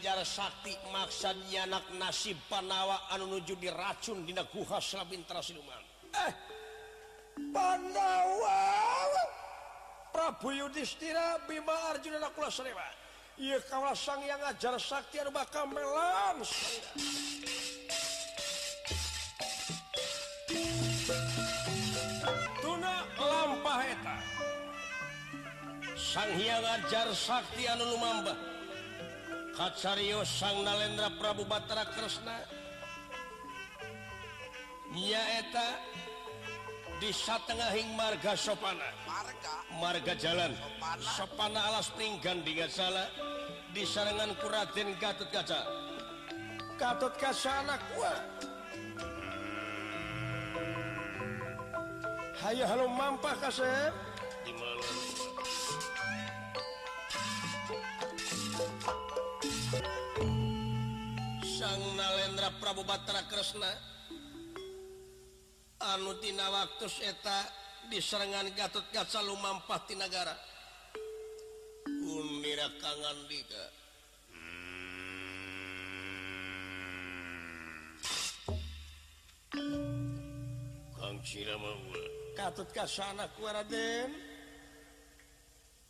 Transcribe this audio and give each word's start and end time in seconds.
ngajar 0.00 0.24
Sakti 0.24 0.72
maksanya 0.88 1.68
anak 1.68 1.84
nasib 2.00 2.40
Panawa 2.48 3.12
anu 3.12 3.36
nuju 3.36 3.52
di 3.60 3.68
racun 3.68 4.24
Dina 4.24 4.48
kuhas 4.48 4.96
Rabintra 4.96 5.44
Siluman 5.44 5.84
eh 6.16 6.32
Panawa! 7.52 8.60
Prabu 10.08 10.56
Yudhistira 10.56 11.44
Bima 11.44 11.92
Arjuna 11.92 12.16
Nakula 12.16 12.48
Serema 12.48 12.88
Iya 13.36 13.60
kawasan 13.68 14.24
yang 14.24 14.40
ngajar 14.40 14.80
Sakti 14.80 15.20
anu 15.20 15.36
bakal 15.36 15.68
melan 15.68 16.40
Tuna 22.64 23.04
lampah 23.20 23.80
eta. 23.84 24.16
Sang 25.96 26.32
hiang 26.36 26.60
ngajar 26.64 27.08
Sakti 27.16 27.64
anu 27.68 27.84
lumambah. 27.96 28.49
Katsarius 29.60 30.40
sang 30.40 30.64
Nalendra 30.64 31.12
Prabu 31.20 31.44
Batara 31.44 31.84
Kresna 31.92 32.32
nyaeta 34.88 35.76
di 36.96 37.12
satengahing 37.12 37.92
marga 37.92 38.32
sopana. 38.40 38.88
Marga? 39.76 40.16
Jalan. 40.16 40.56
Sopana? 41.04 41.60
Alas 41.60 41.92
pinggan 41.92 42.40
di 42.40 42.56
salah 42.72 43.04
di 43.76 43.84
sarangan 43.84 44.32
kuraden 44.40 44.96
Gatot 44.96 45.28
Kaca. 45.28 45.60
Gatot 46.80 47.12
Kaca 47.20 47.52
anak 47.60 47.84
gua. 47.92 48.16
Hayo 52.40 52.64
halo 52.64 52.88
mampah 52.88 53.36
kasep 53.44 54.09
sang 61.60 61.92
Nalendra 61.92 62.48
Prabu 62.56 62.80
Batara 62.88 63.20
Kresna. 63.28 63.68
Anutina 65.92 66.48
waktu 66.48 66.88
eta 67.04 67.44
di 67.92 68.00
serangan 68.00 68.48
Gatot 68.56 68.88
Gaca 68.88 69.20
Lumampah 69.20 69.80
di 69.84 69.96
negara 69.96 70.32
Unira 72.04 72.68
Kangandika 72.80 73.64
hmm. 79.52 80.96
Kang 80.96 81.20
Ciramawa 81.24 82.04
Gatot 82.40 82.68
Gaca 82.72 83.04
anak 83.12 83.36
Raden. 83.36 84.29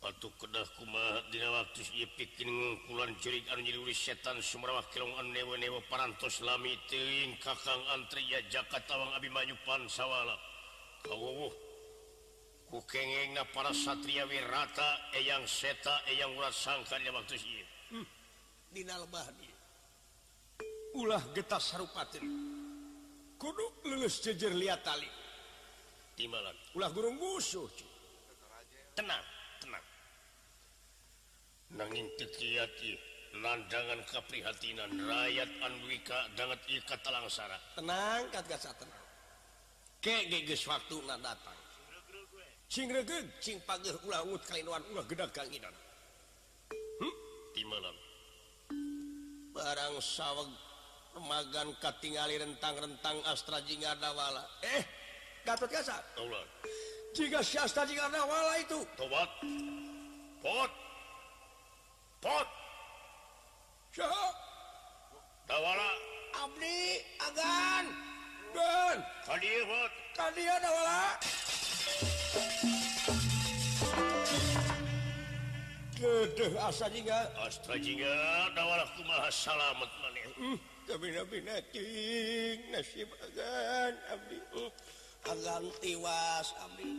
Patu 0.01 0.33
kedah 0.33 0.65
kumaha 0.81 1.21
dina 1.29 1.45
waktu 1.61 1.85
pikinkulan 2.17 3.13
ciri 3.21 3.45
anjuri 3.53 3.93
setan 3.93 4.41
Sumerah 4.41 4.81
Kilongan 4.89 5.29
newa-newa 5.29 5.77
parantos 5.93 6.41
lami 6.41 6.73
teing 6.89 7.37
kakang 7.37 7.77
antri 7.93 8.25
ya 8.25 8.41
jaka 8.49 8.81
tawang 8.89 9.13
Abimanyupan 9.13 9.85
sawwala 9.85 10.33
kau 11.05 11.53
kukengeng 12.73 13.37
para 13.53 13.69
satria 13.77 14.25
wirata 14.25 15.13
eyang 15.13 15.45
seta 15.45 16.01
eyang 16.09 16.33
urat 16.33 16.49
sangkannya 16.49 17.13
waktu 17.13 17.37
si 17.37 17.61
hmm. 17.93 18.07
Dina 18.73 18.97
lebah 18.97 19.29
dia. 19.37 19.57
Ulah 20.97 21.21
getah 21.29 21.61
sarupatin 21.61 22.25
kudu 23.37 23.85
lulus 23.85 24.17
jejer 24.17 24.49
lihat 24.57 24.81
tali 24.81 25.05
timalan. 26.17 26.57
Ulah 26.73 26.89
gurung 26.89 27.21
musuh 27.21 27.69
tenang. 28.97 29.40
nanging 31.75 32.07
teki 32.19 32.59
landangan 33.31 34.03
keprihatinan 34.11 34.91
rakyat 35.07 35.49
Anwika 35.63 36.19
banget 36.35 36.59
ikat 36.67 36.99
langsara 37.07 37.57
tenang 37.79 38.27
tenang 38.31 39.03
waktu 40.65 40.97
datang. 41.21 41.59
Hmm? 47.03 47.15
di 47.51 47.63
malam. 47.67 47.95
Barang 49.51 49.99
saweg 49.99 50.47
remagan 51.11 51.75
katingali 51.83 52.39
rentang-rentang 52.39 53.19
Astra 53.27 53.59
Jingdawala 53.67 54.47
eh 54.63 54.83
Gatot 55.43 55.67
Gaza. 55.67 55.99
Jika 57.11 57.43
Syasta 57.43 57.83
Jingdawala 57.83 58.55
itu. 58.63 58.79
Tobat. 58.95 59.29
Pot. 60.39 60.71
pot. 62.21 62.47
Dawala 65.49 65.89
Abdi 66.37 67.01
agan 67.17 67.85
dan 68.53 68.97
tadi 69.25 69.51
pot. 69.65 69.91
Tadi 70.13 70.43
dawala 70.45 71.01
Duh, 76.01 76.53
asa 76.65 76.89
juga. 76.89 77.29
Astra 77.41 77.77
juga. 77.77 78.13
Dawala 78.57 78.85
kumaha 78.97 79.29
salamet 79.29 79.91
maneh. 80.01 80.25
Hmm, 80.33 80.57
Tapi 80.89 81.07
nabi 81.13 81.37
nacing 81.45 82.57
nasib 82.73 83.09
agan 83.21 83.93
Abdi. 84.09 84.37
Hmm, 84.49 84.65
uh. 84.65 84.71
agan 85.29 85.63
tiwas 85.77 86.53
Abdi. 86.57 86.89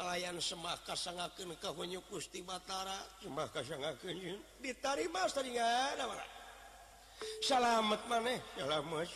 kalayan 0.00 0.40
semah 0.40 0.80
ka 0.88 0.96
kahunyu 1.60 2.00
Gusti 2.08 2.40
Batara 2.40 2.96
semah 3.20 3.52
kasangakeun 3.52 4.40
ditarima 4.64 5.28
saringan 5.28 6.00
salamet 7.44 8.00
maneh 8.08 8.40
salamet 8.56 9.12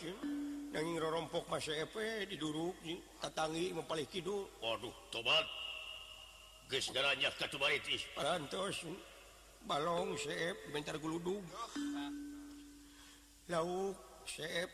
nanging 0.69 1.01
rorompok 1.01 1.49
mas 1.49 1.65
epe 1.73 2.29
diduruk 2.29 2.77
tatangi 3.17 3.73
mempalih 3.73 4.05
kidul. 4.05 4.45
Waduh 4.61 4.93
tobat. 5.09 5.49
Geus 6.69 6.93
daranya 6.93 7.33
katubaritis 7.33 8.05
parantos 8.13 8.85
balong 9.65 10.13
seep 10.21 10.69
bentar 10.69 11.01
guludug 11.01 11.41
lauk 13.49 13.97
seep 14.29 14.69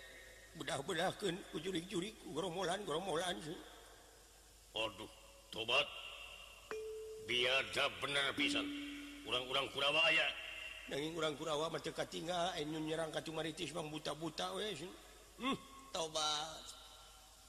bedah-bedahkeun 0.60 1.40
kujurik-jurik 1.56 2.20
gromolan 2.36 2.84
gromolan 2.84 3.40
waduh 4.76 5.12
tobat. 5.56 6.01
biada 7.32 7.88
bener 8.04 8.36
pisan. 8.36 8.68
Urang-urang 9.24 9.72
kurawa 9.72 10.04
aya 10.12 10.28
nanging 10.92 11.16
urang 11.16 11.40
kurawa 11.40 11.72
mah 11.72 11.80
teu 11.80 11.96
katinggal 11.96 12.52
enyu 12.60 12.76
eh, 12.76 12.84
nyerang 12.92 13.16
ka 13.16 13.24
maritis 13.32 13.72
bang 13.72 13.88
buta-buta 13.88 14.52
weh 14.60 14.76
hmm, 15.40 15.56
tobat 15.96 16.66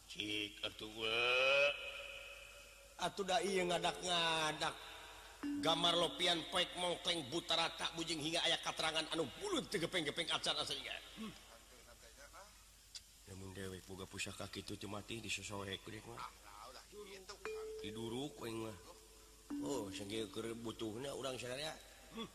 cik 0.07 0.63
atuh 0.63 0.95
atuh 3.03 3.25
da 3.27 3.43
ieu 3.43 3.67
ngadak-ngadak. 3.67 4.95
Gamar 5.43 5.99
lopian 5.99 6.39
poek 6.55 6.71
mongkleng 6.79 7.27
buta 7.27 7.59
rata 7.59 7.91
bujing 7.99 8.23
hingga 8.23 8.47
aya 8.47 8.63
katerangan 8.63 9.11
anu 9.11 9.27
bulut 9.43 9.67
tegepeng-gepeng 9.75 10.31
acar 10.31 10.55
aslinya 10.55 10.95
hmm. 11.19 11.35
namun 13.27 13.51
dewe 13.51 13.83
boga 13.83 14.07
pusaka 14.07 14.47
kitu 14.47 14.79
teu 14.79 14.87
mati 14.87 15.19
disosoek 15.19 15.83
deuk 15.83 16.07
mah. 16.07 16.23
Diduruk 17.83 18.39
weng 18.39 18.71
mah. 18.71 18.92
Oh 19.61 19.93
butuhnya 20.65 21.13
udang 21.13 21.37
hmm. 21.37 22.29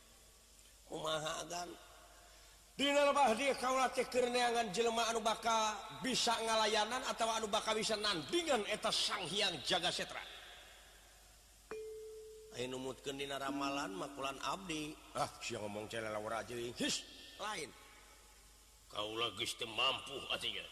teh 3.89 4.05
keur 4.05 4.29
neangan 4.29 4.69
jelema 4.69 5.09
anu 5.09 5.17
baka 5.25 5.73
bisa 6.05 6.37
ngalayanan 6.37 7.01
atau 7.09 7.25
anu 7.33 7.49
baka 7.49 7.73
bisa 7.73 7.97
nandingan 7.97 8.61
eta 8.69 8.93
sang 8.93 9.25
Hyang 9.25 9.57
jaga 9.65 9.89
setra. 9.89 10.21
Numutkan 12.57 13.17
Dina 13.17 13.37
ramalan 13.37 13.93
makulan 13.93 14.37
Abdi. 14.41 14.93
Ah 15.13 15.29
sia 15.41 15.61
ngomong 15.61 15.85
aja 15.89 16.57
His, 16.77 17.05
lain. 17.37 17.69
Kau 18.89 19.13
lagi 19.13 19.45
mampu 19.65 20.17
artinya 20.33 20.65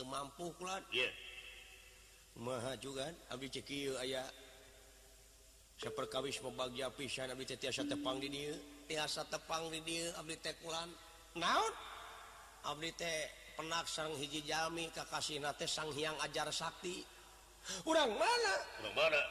mampu 0.00 0.48
yeah. 0.88 1.12
maha 2.40 2.72
juga 2.80 3.12
Abdi 3.28 3.52
Ceki 3.52 3.92
ayaah 4.00 4.24
seperkawis 5.82 6.38
membagja 6.46 6.86
pisan 6.94 7.34
abdi 7.34 7.42
teh 7.42 7.58
tiasa 7.58 7.82
tepang 7.82 8.22
di 8.22 8.30
dieu 8.30 8.54
tiasa 8.86 9.26
tepang 9.26 9.66
di 9.74 9.82
dieu 9.82 10.06
abdi 10.14 10.38
teh 10.38 10.54
kulan. 10.62 10.86
Naon? 11.34 11.74
Abdi 12.70 12.94
teh 12.94 13.18
penak 13.58 13.90
sang 13.90 14.14
hiji 14.14 14.46
jalmi 14.46 14.86
kakasihna 14.94 15.50
teh 15.58 15.66
sang 15.66 15.90
hyang 15.90 16.14
ajar 16.22 16.46
sakti. 16.54 17.02
Urang 17.82 18.14
mana? 18.14 18.54
Urang 18.86 18.94
mana? 18.94 19.22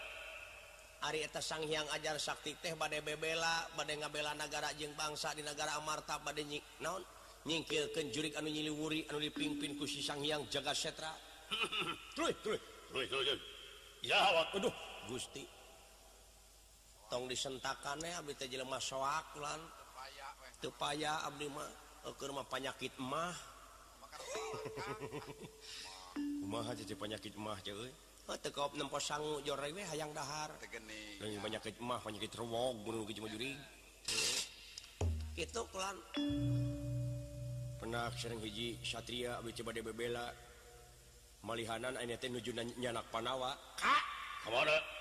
Ari 1.07 1.23
eta 1.23 1.39
sang 1.39 1.63
hyang 1.63 1.87
ajar 1.95 2.19
sakti 2.19 2.59
teh 2.59 2.75
bade 2.75 2.99
bebela 2.99 3.71
bade 3.79 3.95
ngabela 3.95 4.35
negara 4.35 4.75
jeung 4.75 4.91
bangsa 4.99 5.31
di 5.31 5.47
negara 5.47 5.79
amarta 5.79 6.19
bade 6.19 6.43
nyik 6.43 6.83
naon? 6.83 6.99
Nyingkilkeun 7.47 8.11
jurik 8.11 8.35
anu 8.35 8.51
nyiliwuri 8.51 9.07
anu 9.07 9.23
dipimpin 9.23 9.79
ku 9.79 9.87
si 9.87 10.03
sang 10.03 10.19
hyang 10.19 10.43
jaga 10.51 10.75
setra. 10.75 11.15
Truy 12.15 12.35
truy. 12.43 12.59
Truy 12.91 13.07
truy 13.07 13.39
ya 14.03 14.19
waduh 14.35 14.73
gusti. 15.07 15.60
tong 17.11 17.27
disentakaneh 17.27 18.15
Abdi 18.15 18.33
teh 18.39 18.47
jelema 18.47 18.79
soak 18.79 19.35
lan 19.35 19.59
teu 20.63 20.71
paya 20.71 21.25
abdi 21.27 21.49
mah 21.51 21.65
eh, 22.07 22.13
keur 22.15 22.31
mah 22.31 22.45
penyakit 22.45 22.93
mah 23.01 23.33
kumaha 26.39 26.71
jadi 26.77 26.93
penyakit 26.95 27.33
mah 27.35 27.59
ceuy 27.59 27.91
Oh, 28.29 28.37
tekop 28.37 28.77
nempo 28.77 28.95
sangu 29.01 29.43
jorai 29.43 29.73
we 29.75 29.83
hayang 29.83 30.13
dahar. 30.15 30.55
Tegeni. 30.61 31.19
Lain 31.19 31.41
penyakit 31.41 31.75
mah 31.83 31.99
penyakit 31.99 32.31
rewog 32.37 32.79
bunuh 32.85 33.03
geus 33.03 33.27
juri. 33.27 33.57
Itu 35.35 35.65
kelan. 35.73 35.97
Pernah 37.81 38.07
sering 38.15 38.39
hiji 38.39 38.79
Satria 38.85 39.41
abdi 39.41 39.51
coba 39.57 39.73
bebela. 39.83 40.31
Malihanan 41.43 41.97
ayeuna 41.97 42.21
teh 42.21 42.29
nuju 42.31 42.55
nyanak 42.79 43.03
Panawa. 43.11 43.51
Ka. 43.75 43.99
Kamana? 44.47 45.00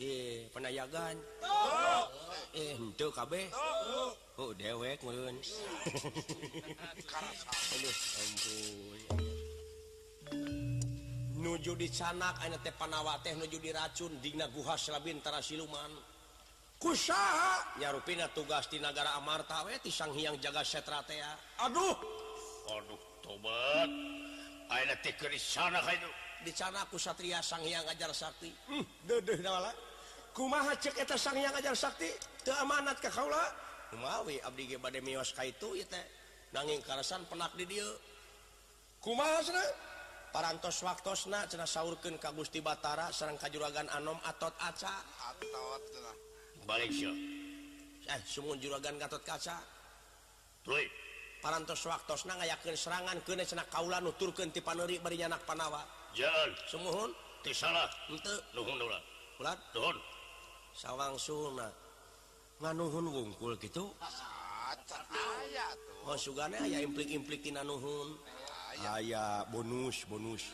eh 0.00 0.48
penayagan 0.48 1.12
eh 2.56 2.72
henteu 2.72 3.12
kabeh. 3.12 3.52
Oh 4.40 4.56
dewek 4.56 5.04
meureun. 5.04 5.36
Aduh 7.76 7.96
ampun. 8.24 9.00
Nuju 11.40 11.72
di 11.76 11.88
canak 11.92 12.40
aya 12.40 12.56
teh 12.64 12.72
panawa 12.72 13.20
teh 13.20 13.36
nuju 13.36 13.60
di 13.60 13.68
racun 13.68 14.16
digna 14.24 14.48
guha 14.48 14.80
Slabintara 14.80 15.44
siluman. 15.44 15.92
Kusaha? 16.80 17.76
Nyarupina 17.76 18.32
tugas 18.32 18.72
di 18.72 18.80
negara 18.80 19.20
Amarta 19.20 19.68
we 19.68 19.76
ti 19.84 19.92
sang 19.92 20.16
hiang 20.16 20.40
jaga 20.40 20.64
setra 20.64 21.04
teh 21.04 21.20
aduh. 21.60 21.96
Aduh 22.72 23.00
tobat. 23.20 23.90
Aya 24.72 24.96
teh 25.04 25.12
keur 25.12 25.28
di 25.28 25.36
canak 25.36 25.84
aya 25.84 26.08
di 26.40 26.52
canak 26.56 26.88
ku 26.88 26.96
satria 26.96 27.44
sang 27.44 27.60
hiang 27.60 27.84
ajar 27.84 28.16
sakti. 28.16 28.48
Hmm, 28.64 28.84
deuh 29.04 29.20
kumaha 30.40 30.72
cek 30.72 30.96
eta 31.04 31.20
sang 31.20 31.36
yang 31.36 31.52
ngajar 31.52 31.76
sakti 31.76 32.08
teu 32.40 32.56
amanat 32.64 32.96
ka 32.96 33.12
kaula? 33.12 33.44
Kumawi 33.92 34.40
abdi 34.40 34.72
ge 34.72 34.80
bade 34.80 35.04
mios 35.04 35.36
ka 35.36 35.44
itu 35.44 35.76
ieu 35.76 35.84
teh 35.84 36.00
nanging 36.56 36.80
karasan 36.80 37.28
penak 37.28 37.52
di 37.60 37.68
dieu. 37.68 37.84
Kumaha 39.04 39.44
cenah? 39.44 39.68
Parantos 40.32 40.80
waktosna 40.80 41.44
cenah 41.44 41.68
saurkeun 41.68 42.16
ka 42.16 42.32
Gusti 42.32 42.64
Batara 42.64 43.12
sareng 43.12 43.36
ka 43.36 43.52
juragan 43.52 43.84
Anom 43.92 44.16
Atot 44.24 44.56
Aca 44.64 45.04
Atot 45.28 45.82
cenah. 45.92 46.16
Balik 46.64 46.88
sia 46.88 47.12
eh 48.08 48.20
sumun 48.24 48.56
juragan 48.56 48.96
Gatot 48.96 49.20
Kaca. 49.20 49.60
Tuluy 50.64 50.88
parantos 51.44 51.84
waktosna 51.84 52.40
ngayakeun 52.40 52.80
serangan 52.80 53.20
keuneu 53.28 53.44
cenah 53.44 53.68
kaula 53.68 54.00
nuturkeun 54.00 54.48
ti 54.48 54.64
paneuri 54.64 54.96
bari 55.04 55.20
nyanak 55.20 55.44
Panawa. 55.44 55.84
Jalan 56.16 56.50
sumuhun? 56.64 57.12
Teu 57.44 57.52
salah. 57.52 57.92
Henteu 58.08 58.40
nuhun 58.56 58.80
ulah 58.80 59.02
ulah 59.36 59.56
nuhun. 59.76 59.96
sawang 60.80 61.20
Suna 61.20 61.68
nganuhun 62.64 63.12
wungkul 63.12 63.52
gitu. 63.60 63.92
Oh, 66.08 66.16
implik-implik 66.16 67.52
nuhun. 67.52 68.16
Aya. 68.80 69.44
Bonus 69.52 70.08
bonus. 70.08 70.48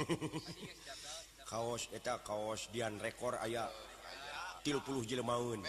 Kaos 1.50 1.90
eta 1.90 2.22
kaos 2.22 2.70
Dian 2.70 2.94
rekor 3.02 3.34
aya 3.42 3.66
tilpuluh 4.62 5.02
jelemaun 5.02 5.66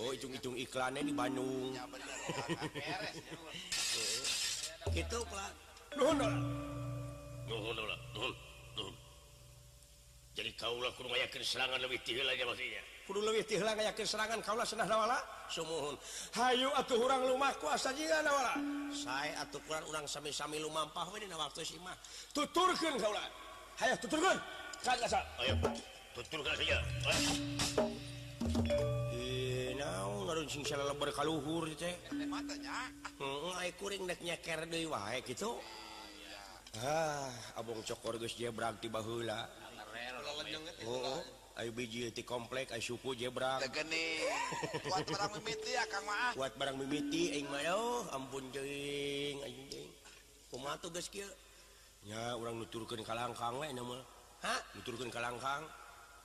Oh 0.00 0.08
ujung-ujung 0.16 0.56
iklannya 0.56 1.04
di 1.04 1.12
Bandung. 1.12 1.76
Gitu 4.88 5.18
Pak. 5.28 5.52
jadi 10.32 10.48
kaulah 10.56 10.88
kudu 10.96 11.12
yakin 11.12 11.44
serangan 11.44 11.76
lebih 11.76 12.00
tihil 12.00 12.24
aja 12.24 12.48
maksudnya. 12.48 12.80
Kudu 13.04 13.20
lebih 13.20 13.44
tihil 13.44 13.68
yakin 13.68 14.06
serangan 14.08 14.40
kaulah 14.40 14.64
senah 14.64 14.88
nawala? 14.88 15.20
Sumuhun. 15.52 15.92
Hayu 16.32 16.72
atuh 16.72 16.96
urang 16.96 17.28
lumah 17.28 17.52
kuasa 17.60 17.92
jika 17.92 18.24
nawala? 18.24 18.56
Sae 18.96 19.36
atuh 19.36 19.60
kurang 19.68 19.84
urang 19.92 20.08
sami-sami 20.08 20.56
lumampah 20.56 21.04
ini 21.20 21.28
na 21.28 21.36
waktu 21.36 21.68
si 21.68 21.76
mah. 21.84 21.92
Tuturkan 22.32 22.96
kaulah. 22.96 23.28
Hayu 23.76 23.92
tuturkan 24.00 24.40
kan 24.82 24.98
kasa 24.98 25.22
oh 25.38 25.44
ayo 25.44 25.54
tuturkan 26.16 26.54
saja. 26.56 26.78
Nau 29.76 30.24
ngarun 30.24 30.48
sing 30.48 30.64
salah 30.64 30.88
lebar 30.88 31.12
kaluhur 31.12 31.68
itu. 31.68 31.84
Eh, 31.84 32.24
matanya. 32.24 32.88
Heeh, 33.20 33.68
kuring 33.76 34.08
dek 34.08 34.24
nyeker 34.24 34.64
deui 34.64 34.88
wae 34.88 35.20
gitu. 35.28 35.60
Oh, 36.72 36.88
ah, 36.88 37.28
abong 37.60 37.84
cokor 37.84 38.16
geus 38.16 38.32
jebrak 38.32 38.80
ti 38.80 38.88
baheula. 38.88 39.44
Oh, 40.88 41.22
biji 41.72 42.10
komplek 42.24 42.72
suku 42.80 43.14
jebra 43.14 43.60
buat 46.36 46.52
barang 46.56 46.76
mimiti 46.80 47.44
ampun 48.12 48.44
jeng 48.52 49.36
ya 52.02 52.34
orang 52.34 52.58
nuturkan 52.58 53.00
kalangkang 53.06 53.62
nuturkan 54.74 55.08
kalangkang. 55.08 55.62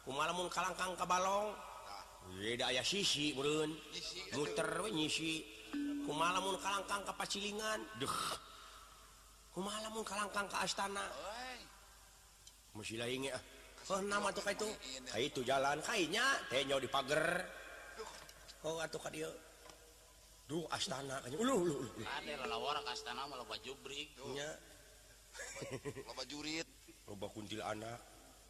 Ka 0.08 0.50
kalangkang 0.50 0.92
ke 0.98 1.06
balong? 1.06 1.54
Ah. 1.54 2.04
Beda 2.34 2.72
aya 2.72 2.82
sisi 2.82 3.36
burun 3.36 3.76
muter 4.34 4.88
nyisi. 4.90 5.46
Kumalamun 6.08 6.56
kalangkang 6.64 7.04
ke 7.04 7.14
pacilingan 7.20 7.84
deh 8.00 8.16
kumalamun 9.52 10.02
kalangkang 10.08 10.48
ke 10.48 10.58
astana? 10.64 11.04
Masih 12.74 12.98
lainnya 12.98 13.36
ah. 13.36 13.44
Oh, 13.88 14.04
nama 14.04 14.28
tuh 14.36 14.44
itu. 14.52 14.68
Kayak 15.08 15.26
itu 15.32 15.40
jalan. 15.48 15.80
Kayaknya 15.80 16.26
tenyo 16.52 16.76
di 16.84 16.90
pagar. 16.92 17.48
Oh 18.68 18.84
atuh 18.84 19.00
ka 19.00 19.08
dieu. 19.08 19.32
Duh 20.48 20.68
astana. 20.76 21.24
Uluh 21.40 21.56
uluh 21.56 21.78
uluh. 21.88 21.94
Ade 22.20 22.36
lalawar 22.36 22.84
ka 22.84 22.92
astana 22.92 23.24
mah 23.24 23.40
loba 23.40 23.56
jubrik. 23.64 24.12
Nya. 24.36 24.50
Loba 26.04 26.24
jurit. 26.28 26.68
Loba 27.08 27.32
kuntil 27.32 27.64
anak. 27.64 28.00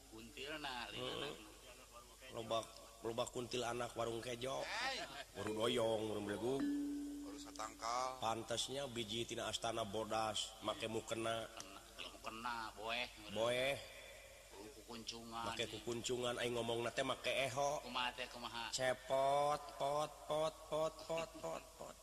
Kuntil 0.09 0.57
nah 0.57 0.89
loba 2.33 2.65
loba 3.05 3.23
kuntil 3.29 3.61
anak 3.61 3.93
warung 3.93 4.17
kejo. 4.25 4.65
Warung 5.37 5.53
doyong 5.53 6.01
warung 6.09 6.25
belegu 6.25 6.57
warung 7.21 7.37
satangkal 7.37 8.17
pantasnya 8.17 8.89
biji 8.89 9.29
tina 9.29 9.45
astana 9.45 9.85
bodas 9.85 10.57
make 10.65 10.89
mukena 10.89 11.45
mukena 12.01 12.73
boeh. 12.73 13.05
Boeh. 13.37 13.96
kukuncungan 14.87 15.43
make 15.43 15.67
kukuncungan 15.67 16.35
aing 16.39 16.55
ngomong 16.55 16.79
nate 16.79 17.03
make 17.03 17.27
eho. 17.27 17.83
Kumaha 17.83 18.15
teh 18.15 18.23
kumaha? 18.31 18.71
Cepot 18.71 19.61
pot 19.75 20.11
pot 20.23 20.55
pot 20.71 20.95
pot 21.03 21.29
pot 21.43 21.63
pot. 21.75 21.95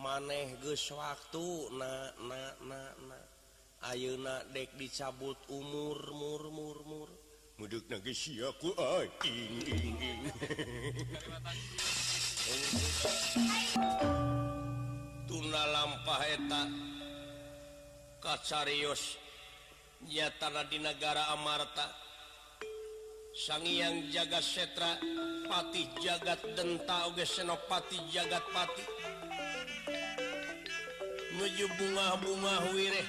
Maneh 0.00 0.56
geus 0.64 0.88
waktu 0.88 1.68
na 1.76 2.08
na 2.24 2.40
na 2.64 2.80
na. 3.12 3.18
Ayeuna 3.92 4.40
dek 4.56 4.72
dicabut 4.80 5.36
umur 5.52 6.00
mur 6.16 6.42
mur 6.48 6.78
mur. 6.88 7.10
Mudek 7.60 7.92
geus 8.00 8.16
sia 8.16 8.48
ku 8.56 8.72
aing 8.72 9.12
ing 9.68 10.00
ing. 10.00 10.22
Tuna 15.28 15.62
lampah 15.76 16.22
eta 16.24 16.62
kacarios. 18.24 19.27
nyatana 20.06 20.62
di 20.70 20.78
negara 20.78 21.34
Amarta. 21.34 21.90
Sangiang 23.38 24.10
jagat 24.10 24.42
setra 24.42 24.98
Patih 25.46 25.86
jagat 26.02 26.42
denta 26.58 27.06
Oge 27.06 27.22
senopati 27.22 27.94
jagat 28.10 28.42
pati 28.50 28.82
menuju 31.38 31.70
bunga-bunga 31.78 32.54
wireh 32.74 33.08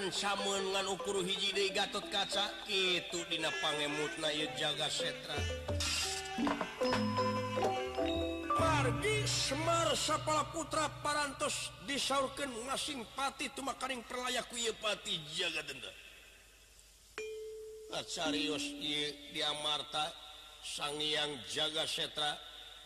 ansamungan 0.00 0.88
ukur 0.88 1.20
hiji 1.20 1.68
Gatot 1.76 2.08
kaca 2.08 2.48
itu 2.72 3.20
Dina 3.28 3.52
pangemutna 3.60 4.32
jaga 4.56 4.88
setra. 4.88 5.36
Adi 9.02 9.26
Semar 9.26 9.90
sapala 9.98 10.46
putra 10.54 10.86
parantos 11.02 11.74
disaurkan 11.90 12.46
ngasing 12.70 13.02
pati 13.18 13.50
tumakaring 13.50 13.98
perlayaku 14.06 14.62
ye 14.62 14.70
pati 14.78 15.18
jaga 15.34 15.58
denda 15.66 15.90
ieu 18.30 18.54
di 19.34 19.42
Amarta 19.42 20.06
Sangyang 20.62 21.34
jaga 21.50 21.82
setra 21.82 22.30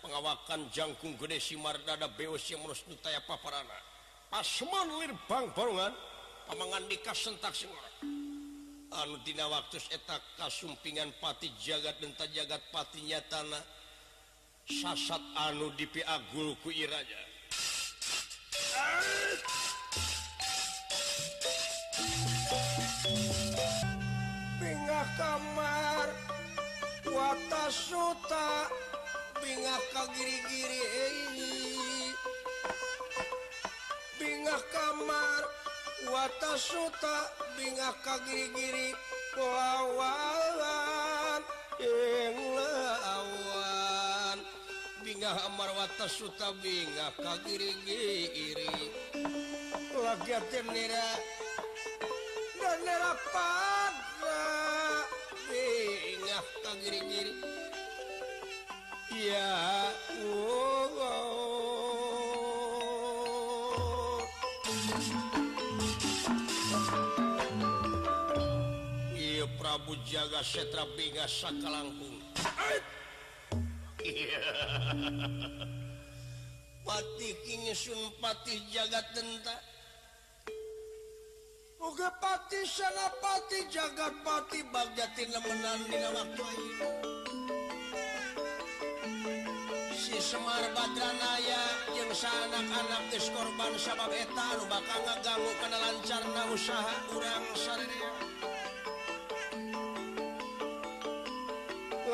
pengawakan 0.01 0.73
jangkung 0.73 1.21
gede 1.21 1.37
Simar 1.37 1.77
dada 1.85 2.09
beos 2.09 2.49
yang 2.49 2.65
merus 2.65 2.81
nutaya 2.89 3.21
paparana. 3.29 3.77
Pasman 4.33 4.97
lirbang 4.97 5.53
borongan 5.53 5.93
pamangan 6.49 6.89
dikas 6.89 7.29
sentak 7.29 7.53
singora 7.53 7.93
Anu 9.05 9.21
dina 9.21 9.53
waktu 9.53 9.85
etak 9.93 10.25
kasumpingan 10.41 11.13
pati 11.21 11.53
jagat 11.61 12.01
denta 12.01 12.25
jagat 12.33 12.65
patinya 12.73 13.21
tanah 13.29 13.76
sasat 14.67 15.23
anu 15.47 15.71
dipiagul 15.79 16.59
ku 16.59 16.75
Iraja. 16.75 17.23
Bingah 24.59 25.09
kamar 25.15 26.09
wata 27.07 27.65
suta 27.71 28.67
bingah 29.39 29.83
ka 29.95 30.03
giri-giri 30.19 30.83
bingah 34.19 34.63
kamar 34.75 35.43
wata 36.11 36.53
suta 36.59 37.17
bingah 37.55 37.95
ka 38.03 38.19
giri-giri 38.27 38.91
wawala 39.39 40.66
Bingah 45.27 45.43
amar 45.51 45.75
wata 45.75 46.07
suta 46.07 46.55
Bingah 46.63 47.11
kagiri-giri 47.19 48.95
Lagi 49.99 50.39
nira 50.71 51.09
dan 52.63 52.79
nira 52.87 53.11
pada 53.35 54.47
Bingah 55.51 56.47
kagiri-giri 56.63 57.43
Ya 59.19 59.91
Allah 60.15 61.27
Iya 69.11 69.51
Prabu 69.59 69.99
jaga 70.07 70.47
setra 70.47 70.87
binga 70.95 71.27
sakalangkung. 71.27 72.23
Pati 72.39 73.06
patihpati 76.87 78.55
jagat 78.71 79.07
denta 79.15 79.57
Oga 81.77 82.09
pati 82.23 82.67
sanapati 82.67 83.69
jagat 83.69 84.15
pati 84.25 84.63
Bagdati 84.71 85.27
nemenan 85.29 85.81
dina 85.91 86.11
waktu 86.15 86.45
Si 89.93 90.17
Semar 90.23 90.65
Badranaya 90.71 91.63
yang 91.93 92.13
sanak-anak 92.15 93.03
tes 93.11 93.29
korban 93.29 93.75
sabab 93.77 94.13
etan 94.15 94.59
bakal 94.71 95.01
ngaganggu 95.03 95.53
kena 95.61 95.79
lancarna 95.83 96.43
usaha 96.55 96.95
kurang 97.11 97.45
sadaya. 97.59 98.11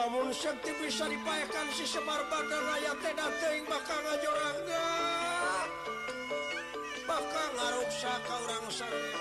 lamun 0.03 0.35
Sakti 0.35 0.75
bisa 0.83 1.07
dipayakan 1.07 1.71
si 1.71 1.87
Semar 1.87 2.27
Bandar 2.27 2.59
Raya 2.59 2.91
Tedateng 2.99 3.63
bakal 3.71 3.99
ngajorangga 4.03 4.89
bakal 7.07 7.47
ngaruksa 7.55 8.11
ka 8.27 8.35
orang 8.35 8.67
saya 8.67 9.15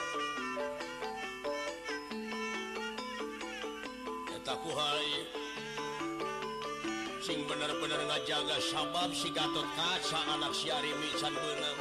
Eta 4.41 4.53
kuhai 4.57 5.13
sing 7.21 7.45
bener-bener 7.45 8.01
ngajaga 8.09 8.57
sabab 8.73 9.13
si 9.13 9.29
Gatot 9.29 9.69
Kaca 9.77 10.19
anak 10.33 10.57
si 10.57 10.73
Arimi 10.73 10.97
Mican 10.97 11.37
bener 11.37 11.77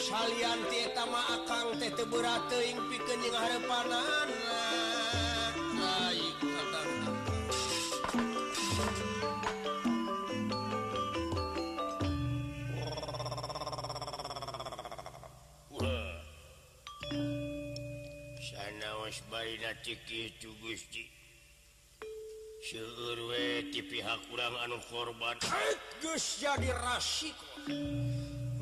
Salian 0.00 0.64
ti 0.72 0.88
eta 0.88 1.04
mah 1.12 1.28
akang 1.28 1.76
teh 1.76 1.92
teu 1.92 2.08
berat 2.08 2.40
teuing 2.48 2.80
pikeun 2.88 3.20
jeung 3.20 3.36
harepanan 3.36 4.43
pihak 23.84 24.20
kurang 24.32 24.54
anu 24.64 24.80
korban. 24.88 25.36
Jadi 26.00 26.70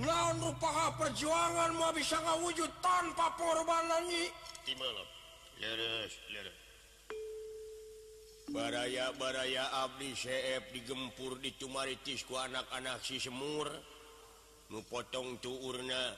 naon 0.03 0.37
rupaha 0.43 0.99
perjuangan 0.99 1.71
mau 1.79 1.95
bisa 1.95 2.19
ngawujud 2.19 2.71
tanpa 2.83 3.31
korban 3.39 3.87
lagi 3.87 4.25
baraya 8.53 9.15
baraya 9.17 9.65
Abdi 9.87 10.13
CF 10.13 10.75
digempur 10.77 11.41
dicumaritisku 11.41 12.37
anak-anak 12.37 13.01
si 13.01 13.17
semur. 13.17 13.71
Nu 14.73 14.81
potong 14.89 15.37
tuurna 15.41 16.17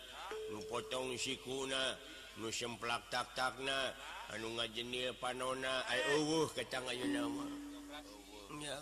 nupotong 0.54 1.18
sikuna 1.18 1.99
nusemplak 2.38 3.11
tak 3.11 3.35
takna 3.35 3.90
anu 4.33 4.57
ngajenil 4.57 5.12
panona 5.21 5.85
uh 6.16 6.49
kecangnya 6.57 7.21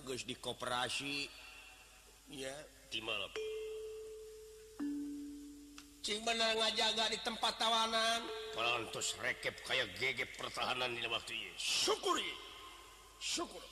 guys 0.07 0.23
di 0.23 0.37
koperasi. 0.39 1.27
Ya 2.33 2.55
malam 3.03 3.33
Cing 6.03 6.19
bener 6.27 6.59
ngajaga 6.59 7.15
di 7.15 7.19
tempat 7.23 7.57
tawanan. 7.63 8.21
Kalau 8.53 8.85
rekep 9.23 9.55
kayak 9.65 9.89
gege 9.97 10.27
pertahanan 10.37 10.93
di 10.93 11.09
waktu 11.09 11.33
ini 11.33 11.55
syukuri 11.57 12.27
syukur 13.17 13.63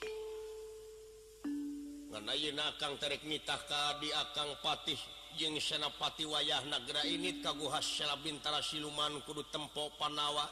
nganayin 2.11 2.59
akang 2.59 2.97
tarik 2.97 3.23
nitah 3.23 3.61
kadi 3.67 4.09
akang 4.15 4.51
patih 4.63 4.97
jeng 5.39 5.55
senapati 5.59 6.27
wayah 6.27 6.59
nagra 6.67 7.03
ini 7.07 7.39
kaguhas 7.39 7.83
sela 7.83 8.19
bintara 8.19 8.59
siluman 8.59 9.21
kudu 9.23 9.47
tempo 9.47 9.91
panawa. 9.95 10.49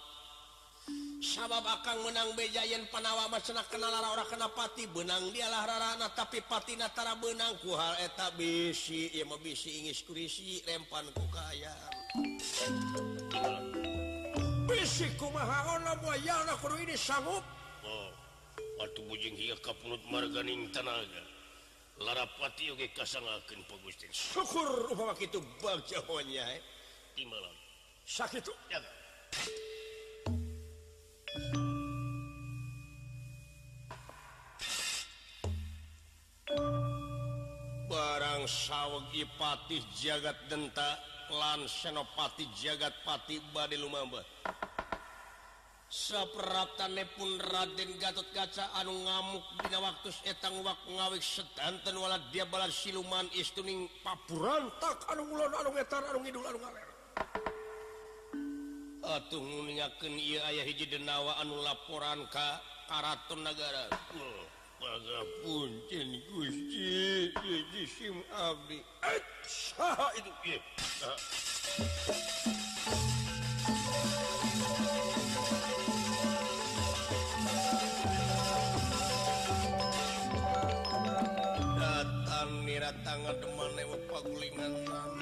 sabab 1.20 1.68
akan 1.68 1.98
menang 2.08 2.32
bejayan 2.34 2.88
panawabat 2.88 3.44
senak 3.44 3.68
kenal 3.68 3.92
orang 3.92 4.24
kenapati 4.32 4.88
benang 4.88 5.30
dialah 5.36 5.68
rarana 5.68 6.08
tapi 6.16 6.40
patinatara 6.40 7.20
benang 7.20 7.60
kuhal 7.60 7.96
eta 8.00 8.32
bisi 8.40 9.12
ya 9.12 9.28
mau 9.28 9.36
bisi 9.36 9.84
ingis 9.84 10.08
kurisi 10.08 10.64
rempan 10.64 11.04
ku 11.12 11.28
kaya 11.28 11.76
bisi 14.70 15.12
kumaha 15.20 15.76
ona 15.76 15.94
buayana 16.00 16.54
kudu 16.62 16.78
ini 16.88 16.96
sanggup. 16.96 17.44
Oh 17.84 18.10
atuh 18.80 19.04
bujing 19.12 19.36
hiya 19.36 19.60
kapunut 19.60 20.00
marganing 20.08 20.72
tanaga. 20.72 21.24
Larapati 22.00 22.72
oge 22.72 22.88
kasangakeun 22.96 23.60
pagustin 23.68 24.08
syukur 24.16 24.88
upama 24.88 25.12
kitu 25.20 25.44
bagja 25.60 26.00
honya 26.08 26.48
eh. 26.56 26.64
timalam 27.12 27.52
sakitu 28.08 28.56
jaga. 28.72 28.88
barang 37.90 38.50
sawegi 38.50 39.30
patih 39.38 39.86
jagat 39.94 40.34
denta 40.50 40.98
lan 41.30 41.70
senopati 41.70 42.50
jagat 42.58 42.98
pati 43.06 43.38
Bade 43.54 43.78
lumamba 43.78 44.26
sapraptane 45.90 47.06
pun 47.14 47.38
Raden 47.38 47.94
Gatot 48.02 48.26
kaca 48.34 48.74
anu 48.82 48.94
ngamuk 48.94 49.46
dina 49.62 49.78
waktu 49.86 50.10
etang 50.26 50.58
wak 50.66 50.82
ngawik 50.90 51.22
sedanten 51.22 51.94
wala 51.94 52.18
dia 52.34 52.50
balas 52.50 52.74
siluman 52.74 53.30
istuning 53.38 53.86
papuran 54.02 54.74
tak 54.82 55.06
anu 55.14 55.30
ngulon 55.30 55.54
anu 55.54 55.70
ngetar 55.78 56.02
anu 56.10 56.26
ngidul 56.26 56.46
anu 56.46 56.58
ngaler. 56.58 56.90
tunyaken 59.30 60.14
ia 60.20 60.44
ayah 60.52 60.66
hiji 60.68 60.86
denawa 60.86 61.38
anu 61.40 61.56
laporan 61.64 62.28
ka 62.28 62.60
Karaton 62.90 63.46
negara 63.46 63.86
oh, 64.18 64.50
puncen 65.46 66.10
Gusti. 66.26 67.30
Jisim 67.70 68.18
abdi. 68.34 68.82
Saha 69.46 70.10
itu 70.18 70.32
ieu 70.50 70.62
ah. 71.06 71.18
datang 81.78 82.52
niratangan 82.66 83.36
demane 83.38 83.84
pagulingan 84.10 84.74
tanah 84.90 85.19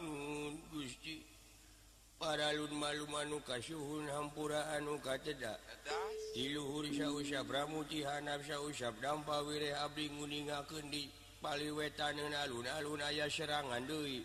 Hmm, 0.00 0.56
Gusti 0.72 1.24
para 2.18 2.52
kasuhun 3.44 4.08
hampura 4.08 4.72
anu 4.76 5.00
kaceda 5.00 5.60
diluhur 6.34 6.84
syausya 6.88 7.44
Bramuti 7.44 8.04
Hanaf 8.04 8.48
usap 8.68 8.96
Dampa 9.00 9.44
wireh 9.44 9.76
Abdi 9.76 10.08
nguningakeun 10.08 10.90
di 10.90 11.19
Bali 11.40 11.72
wetan 11.72 12.20
alun-alun 12.20 13.00
aya 13.00 13.24
serangan 13.24 13.80
deui. 13.88 14.20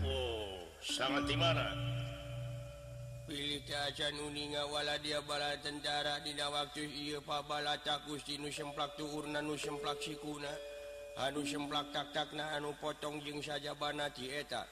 oh, 0.00 0.64
sangat 0.80 1.28
di 1.28 1.36
mana? 1.36 1.68
Pilih 3.28 3.60
Nuningawala 4.16 4.96
dia 5.04 5.20
bala 5.20 5.52
tentara 5.60 6.16
Dina 6.24 6.48
waktu 6.48 6.88
ia 6.88 7.20
pabala 7.20 7.76
Gusti 8.08 8.40
nu 8.40 8.48
semplak 8.48 8.96
tuurna 8.96 9.44
nu 9.44 9.52
semplak 9.52 10.00
sikuna. 10.00 10.48
Anu 11.20 11.44
semplak 11.44 11.92
tak-takna 11.92 12.56
anu 12.56 12.72
potong 12.80 13.20
jeng 13.20 13.44
saja 13.44 13.76
ti 14.16 14.32
eta. 14.32 14.64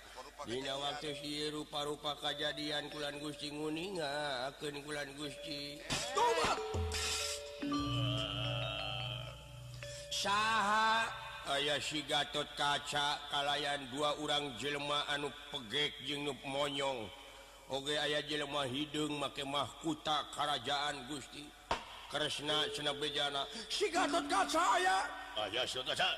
Dina 0.49 0.73
waktu 0.73 1.21
si 1.21 1.53
rupa-rupa 1.53 2.17
kejadian 2.17 2.89
kulan 2.89 3.21
Gusti 3.21 3.53
Nguninga 3.53 4.09
akan 4.57 4.75
kulan 4.89 5.13
Gusti. 5.21 5.85
Tobat! 6.17 6.57
saha 10.21 11.09
aya 11.49 11.81
si 11.81 12.05
Gatot 12.05 12.45
kaca 12.53 13.17
kalayan 13.33 13.89
dua 13.89 14.13
orang 14.21 14.53
jelma 14.61 15.09
anu 15.09 15.33
pegek 15.49 15.97
jengnup 16.05 16.37
monyong. 16.45 17.09
Oge 17.71 17.97
aya 17.97 18.21
jelemah 18.29 18.69
hidung 18.69 19.17
make 19.17 19.41
mahkuta 19.47 20.29
kerajaan 20.37 21.09
Gusti. 21.09 21.49
Kresna 22.13 22.69
sena 22.77 22.93
bejana. 22.93 23.49
Si 23.73 23.89
Gatot 23.89 24.29
kaca 24.29 24.61
aya. 24.77 24.97
Aya 25.41 25.65
si 25.65 25.81
kaca. 25.81 26.09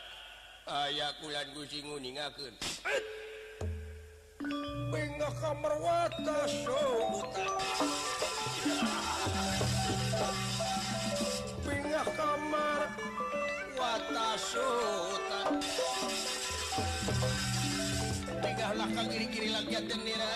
Aya 0.67 1.15
kulan 1.23 1.47
Gusti 1.55 1.87
nguningakeun. 1.87 2.55
Bengak 4.91 5.33
kamar 5.39 5.75
watas 5.79 6.53
so 6.67 6.77
buta. 7.15 7.47
sutan 14.53 15.49
Tegah 18.45 18.71
kiri-kiri 19.09 19.49
lagi 19.49 19.75
atenira 19.81 20.33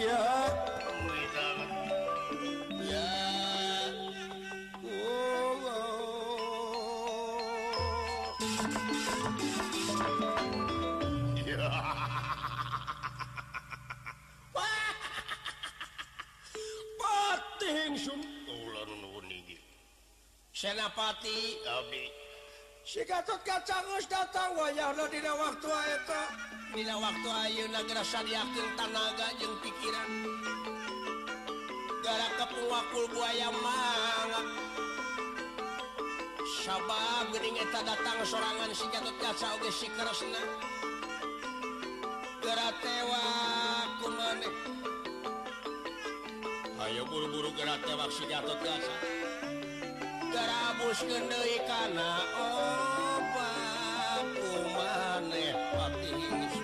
Ya. 0.00 0.24
Senapati. 20.60 21.64
Abi. 21.64 22.19
si 22.84 23.04
Gatot 23.04 23.40
kacangus 23.44 24.08
datang 24.08 24.56
wayahna 24.56 25.04
dina 25.12 25.32
waktu 25.36 25.68
eta 25.68 26.22
dina 26.72 26.96
waktu 26.96 27.28
ayeuna 27.28 27.80
gerasa 27.84 28.24
diakil 28.24 28.66
tanaga 28.76 29.28
jeung 29.36 29.52
pikiran 29.60 30.10
gara 32.00 32.28
kepuakul 32.40 33.04
buaya 33.12 33.52
mangga 33.52 34.42
sabab 36.64 37.28
geuning 37.36 37.60
eta 37.60 37.80
datang 37.84 38.18
sorangan 38.24 38.72
si 38.72 38.86
Gatot 38.88 39.16
kaca 39.20 39.46
oge 39.60 39.70
si 39.76 39.88
Kresna 39.92 40.42
gara 42.40 42.68
tewa 42.80 43.24
ku 44.00 44.08
maneh 44.08 44.54
ayo 46.88 47.04
buru-buru 47.04 47.52
gara 47.52 47.76
tewak 47.84 48.08
si 48.08 48.24
Gatot 48.24 48.56
kaca 48.64 49.19
garabuskenai 50.30 51.58
kana 51.66 52.10
obat 52.38 54.26
kumaneh 54.38 55.54
patis 55.74 56.54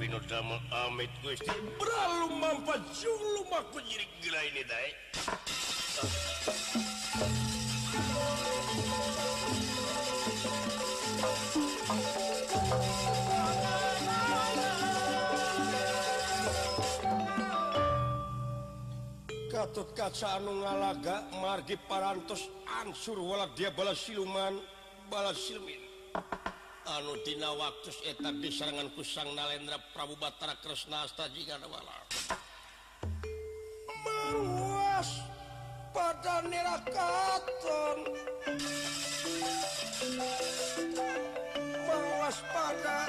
Pinu 0.00 0.18
dama 0.24 0.56
amit 0.88 1.12
gusti 1.20 1.52
Beralu 1.76 2.32
mampat 2.32 2.80
julu 2.96 3.44
maku 3.52 3.78
jadi 3.84 4.06
gila 4.24 4.40
ini 4.48 4.62
daik 4.64 4.94
Gatot 19.70 19.94
kaca 19.94 20.34
anu 20.34 20.66
ngalaga 20.66 21.30
margi 21.38 21.78
parantos 21.86 22.50
ansur 22.82 23.22
walak 23.22 23.54
dia 23.54 23.70
balas 23.70 24.02
siluman 24.02 24.58
balas 25.06 25.38
silmin. 25.38 25.78
Anutina 26.90 27.54
waktu 27.54 27.94
eta 28.02 28.34
diserangan 28.34 28.90
kusang 28.98 29.30
nalendra 29.30 29.78
Prabu 29.94 30.18
Batara 30.18 30.58
Kresna 30.58 31.06
jika 31.30 31.54
wala 31.70 32.02
meluas 34.02 35.22
pada 35.94 36.42
nerakaton. 36.50 37.98
Meluas 41.86 42.38
pada 42.50 43.06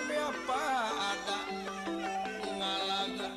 tapi 0.00 0.16
apa 0.16 0.64
ada 1.12 1.38
ngalaga 2.56 3.28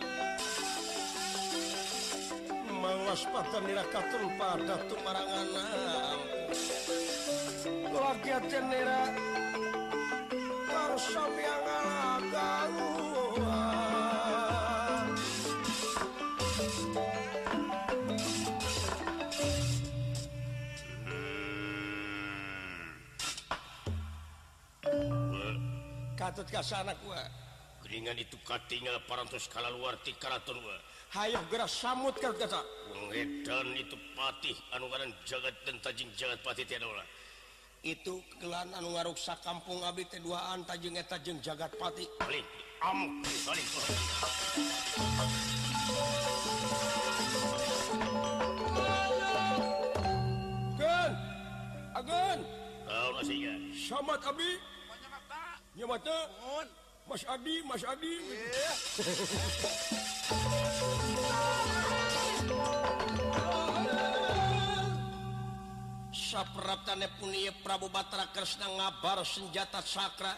mangaspatan 2.72 3.62
dina 3.68 3.84
katumpa 3.92 4.64
datu 4.64 4.96
marangana. 5.04 5.68
Lagi 7.92 8.32
atenera 8.32 9.12
atut 26.34 26.50
ka 26.50 26.66
sana 26.66 26.98
gua 27.06 27.22
geringan 27.86 28.18
itu 28.18 28.34
katingal 28.42 28.98
parantos 29.06 29.46
kala 29.54 29.70
luar 29.70 29.94
ti 30.02 30.18
karaton 30.18 30.58
gua 30.66 30.82
hayang 31.14 31.46
gerak 31.46 31.70
samut 31.70 32.18
ka 32.18 32.34
kata. 32.34 32.58
Ngedan 33.14 33.70
itu 33.78 33.94
patih 34.18 34.58
anu 34.74 34.90
ngaran 34.90 35.14
jagat 35.30 35.54
dan 35.62 35.78
tajing 35.86 36.10
jagat 36.18 36.42
patih 36.42 36.66
tiada 36.66 36.90
ulah 36.90 37.06
itu 37.86 38.18
kelan 38.42 38.66
anu 38.74 38.98
ngaruksa 38.98 39.38
kampung 39.46 39.78
abi 39.86 40.10
teh 40.10 40.18
duaan 40.26 40.66
tajing 40.66 40.98
eta 40.98 41.22
jeung 41.22 41.38
jagat 41.38 41.70
patih. 41.78 42.10
Balik 42.18 42.50
am 42.82 43.22
balik 43.46 43.68
Agun! 50.74 51.12
Agun! 51.94 52.40
Tahu 52.90 53.10
nasinya 53.22 53.54
Samat 53.78 54.26
abi. 54.26 54.73
ya 55.74 55.86
mata 55.90 56.30
Mas 57.10 57.24
Adi 57.28 57.56
Mas 57.66 57.84
Adi. 57.84 58.14
Sapraptane 66.14 67.10
punya 67.22 67.54
Prabu 67.62 67.90
Batra 67.94 68.26
Kresna 68.34 68.66
ngabar 68.66 69.22
senjata 69.22 69.82
sakra. 69.86 70.34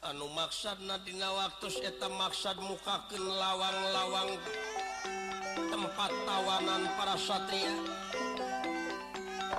Anu 0.00 0.32
maksad 0.32 0.80
Nadina 0.88 1.28
waktu 1.28 1.68
eta 1.84 2.08
maksad 2.08 2.56
mukaken 2.56 3.20
lawang-lawang 3.20 4.32
tempat 5.68 6.12
tawanan 6.24 6.88
para 6.96 7.16
satria. 7.20 7.72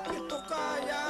Itu 0.10 0.38
kaya 0.50 1.01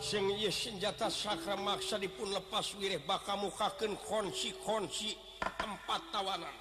sing 0.00 0.28
senjata 0.50 1.08
sakra 1.10 1.56
maksa 1.56 1.96
dipun 1.96 2.32
lepas 2.32 2.74
wirih 2.76 3.00
baka 3.06 3.36
mukaken 3.36 3.96
konsi-konsi 4.04 5.16
empat 5.40 6.02
tawanan. 6.12 6.56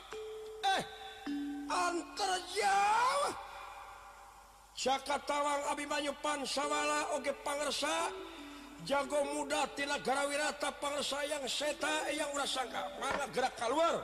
Eh 0.64 0.84
antar 1.70 2.40
Jawa 2.54 3.32
Jaka 4.76 5.18
Tawang 5.24 5.72
Abimanyu 5.72 6.12
Pansawala 6.20 7.16
oge 7.16 7.32
pangersa 7.48 8.12
jago 8.84 9.24
muda 9.32 9.64
tina 9.72 9.96
garawirata 10.04 10.68
pangersa 10.84 11.24
yang 11.32 11.48
seta 11.48 12.12
yang 12.12 12.28
udah 12.36 12.44
sangka. 12.44 12.84
Mana 13.00 13.26
gerak 13.32 13.56
keluar 13.56 14.04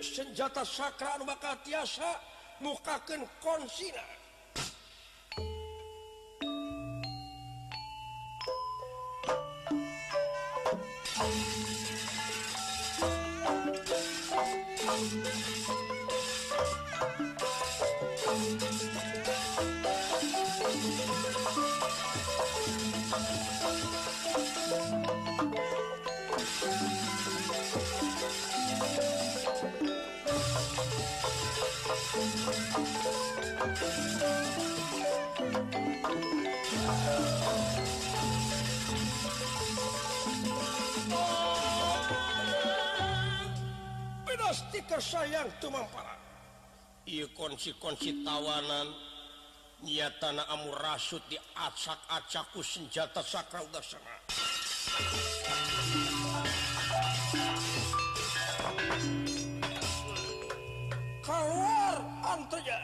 senjata 0.00 0.64
sakra 0.64 1.20
anu 1.20 1.28
bakal 1.28 1.52
tiasa 1.60 2.08
mukaken 2.64 3.28
konsina 3.44 4.25
tersayang 44.96 45.52
Tumampara 45.60 46.16
iya 47.04 47.28
konsi-konsi 47.36 48.24
tawanan 48.24 48.88
nia 49.84 50.08
tanah 50.16 50.48
Amur 50.48 50.72
rasut 50.72 51.20
di 51.28 51.36
acak-acaku 51.36 52.64
senjata 52.64 53.20
sakra 53.20 53.60
udah 53.60 53.84
sana 53.84 54.16
keluar 61.20 61.96
antreja 62.32 62.80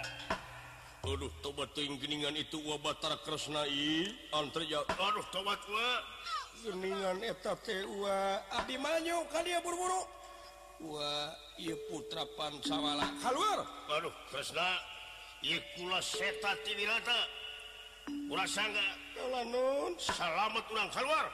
aduh 1.09 1.33
tobat 1.41 1.73
geningan 1.73 2.37
itu 2.37 2.61
wabatara 2.61 3.25
Kresnai 3.25 4.13
antreja 4.37 4.85
aduh 4.85 5.25
tobat 5.33 5.65
wa 5.65 5.89
geningan 6.61 7.25
eta 7.25 7.57
teh 7.65 7.89
wa 7.89 8.37
abdi 8.53 8.77
manyo 8.77 9.25
ya 9.49 9.65
buru-buru. 9.65 10.03
Wa 10.83 11.11
I 11.59 11.75
putra 11.91 12.25
pansawala. 12.37 13.05
Keluar 13.21 13.61
Aduh 13.93 14.13
Kresna 14.31 14.81
Ikula 15.43 16.01
seta 16.01 16.57
tiwilata 16.65 17.19
Ula 18.31 18.47
sangga. 18.49 18.83
Kala 19.15 19.45
nun. 19.45 19.93
Selamat 20.01 20.65
ulang 20.73 20.91
keluar 20.91 21.25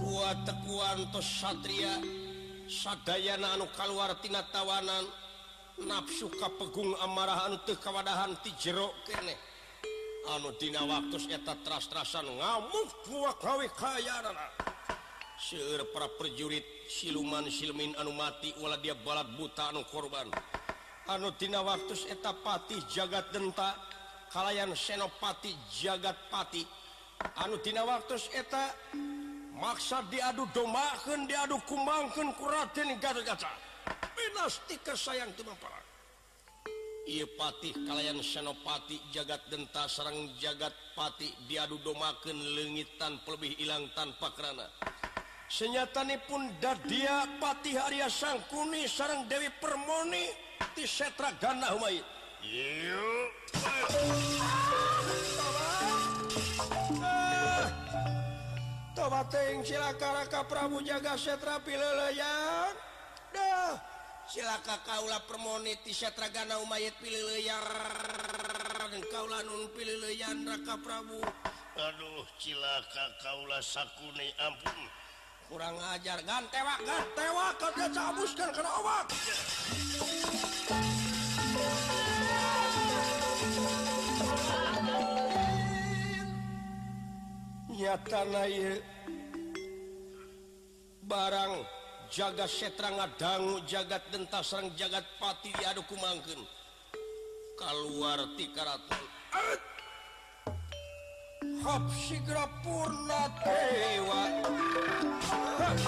Dua 0.00 0.30
tekuan 0.46 1.00
tos 1.12 1.26
satria. 1.26 1.98
Sadayana 2.70 3.58
anu 3.58 3.66
keluar 3.74 4.14
tina 4.22 4.42
tawanan 4.54 5.04
Nafsu 5.76 6.32
kapegung 6.40 6.96
amarah 7.04 7.44
anu 7.44 7.60
teu 7.68 7.76
kawadahan 7.76 8.32
ti 8.40 8.48
jero 8.56 8.96
kene. 9.04 9.45
anutina 10.34 10.82
waktu 10.82 11.30
eta 11.30 11.54
tras-trasan 11.62 12.26
ngamukwi 12.26 13.70
Seur 15.36 15.84
para 15.92 16.08
perjurit 16.16 16.64
siluman 16.88 17.44
silmin 17.52 17.92
anu 18.00 18.16
mati 18.16 18.56
wala 18.56 18.80
dia 18.80 18.96
balat 18.96 19.28
buta 19.36 19.68
anu 19.68 19.84
korban. 19.92 20.32
Anutina 21.12 21.60
waktu 21.60 22.08
eta 22.08 22.32
patih 22.40 22.80
jagat 22.88 23.28
denta 23.36 23.76
kalayan 24.32 24.72
senopati 24.72 25.52
jagat 25.68 26.16
pati. 26.32 26.64
Anutina 27.36 27.84
waktu 27.84 28.16
eta 28.32 28.72
maksad 29.60 30.08
diadu 30.08 30.48
domaken 30.56 31.28
diadu 31.28 31.60
kumbangken 31.68 32.32
kuratin 32.36 32.96
gata-gata 33.00 33.52
binastika 34.16 34.92
sayang 34.96 35.32
teman 35.36 35.56
para 35.60 35.75
Patih 37.06 37.70
kalian 37.86 38.18
senopati 38.18 38.98
jagat 39.14 39.46
denta 39.46 39.86
Serang 39.86 40.34
jagat 40.42 40.74
Pati 40.90 41.30
diadu 41.46 41.78
domaken 41.78 42.34
lengitan 42.34 43.22
lebih 43.22 43.54
hilang 43.62 43.86
tanpa 43.94 44.34
kerana 44.34 44.66
senyatani 45.46 46.18
pun 46.26 46.50
Dadia 46.58 47.38
Patih 47.38 47.78
Arya 47.78 48.10
Sangkuni 48.10 48.90
sarang 48.90 49.30
Dewi 49.30 49.46
Permoni 49.62 50.34
di 50.74 50.82
setra 50.82 51.30
Gana 51.38 51.78
Humait 51.78 52.02
ah, 57.06 57.66
Toba 58.98 59.22
silaka 59.62 60.42
Prabu 60.50 60.82
jaga 60.82 61.14
setra 61.14 61.62
pileulayan 61.62 62.74
dah. 63.30 63.95
silaka 64.26 64.82
Kaula 64.82 65.22
permoni 65.26 65.78
tisatragana 65.86 66.58
umayit 66.58 66.94
pilihar 66.98 67.66
Kaula 69.12 69.42
nun 69.44 69.70
pilihan 69.72 70.44
Raka 70.46 70.76
Prabu. 70.82 71.20
Aduh 71.76 72.26
silaka 72.40 73.12
Kaula 73.22 73.60
sakuni 73.62 74.32
ampun. 74.40 74.80
Kurang 75.46 75.78
ajar 75.94 76.18
gan 76.26 76.42
tewak 76.50 76.80
gan 76.82 77.06
tewak 77.14 77.54
kau 77.60 77.70
dia 77.70 77.86
cabuskan 77.94 78.50
kena 78.50 78.70
obat. 78.82 79.06
Nyata 87.76 88.22
barang. 91.06 91.75
jaga 92.10 92.46
serangan 92.46 93.10
dangu 93.18 93.58
jagat 93.66 94.02
denta 94.14 94.38
serrang 94.42 94.70
jagat 94.78 95.02
pati 95.18 95.50
diaduku 95.58 95.94
mangken 95.98 96.40
keluar 97.58 98.20
Purna 102.62 103.22
Dewa 103.42 104.22
tewa 105.58 105.82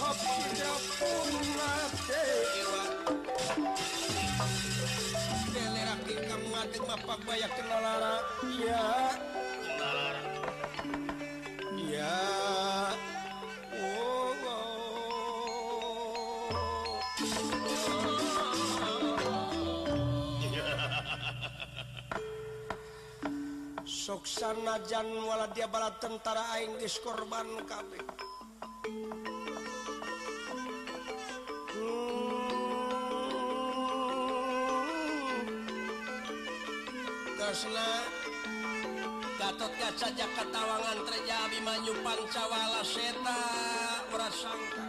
Hopsirapurna 0.00 1.72
dewa 2.08 2.82
Deleraki 5.52 6.14
kamu 6.24 6.46
ngadeg 6.56 6.82
mapak 6.88 7.20
bayak 7.28 7.52
kenalara 7.52 8.14
Iya 8.48 8.91
sanajanwala 24.42 25.54
dia 25.54 25.70
bala 25.70 25.94
tentara 26.02 26.42
Inggris 26.58 26.98
korban 26.98 27.46
KB 27.62 27.90
hmm. 31.78 32.50
Gatot 39.38 39.72
kaca 39.78 40.08
Jakat 40.10 40.48
tawangan 40.50 40.98
terjadi 41.06 41.58
maju 41.62 41.92
Pancawala 42.02 42.82
seta 42.82 43.42
merasangka 44.10 44.84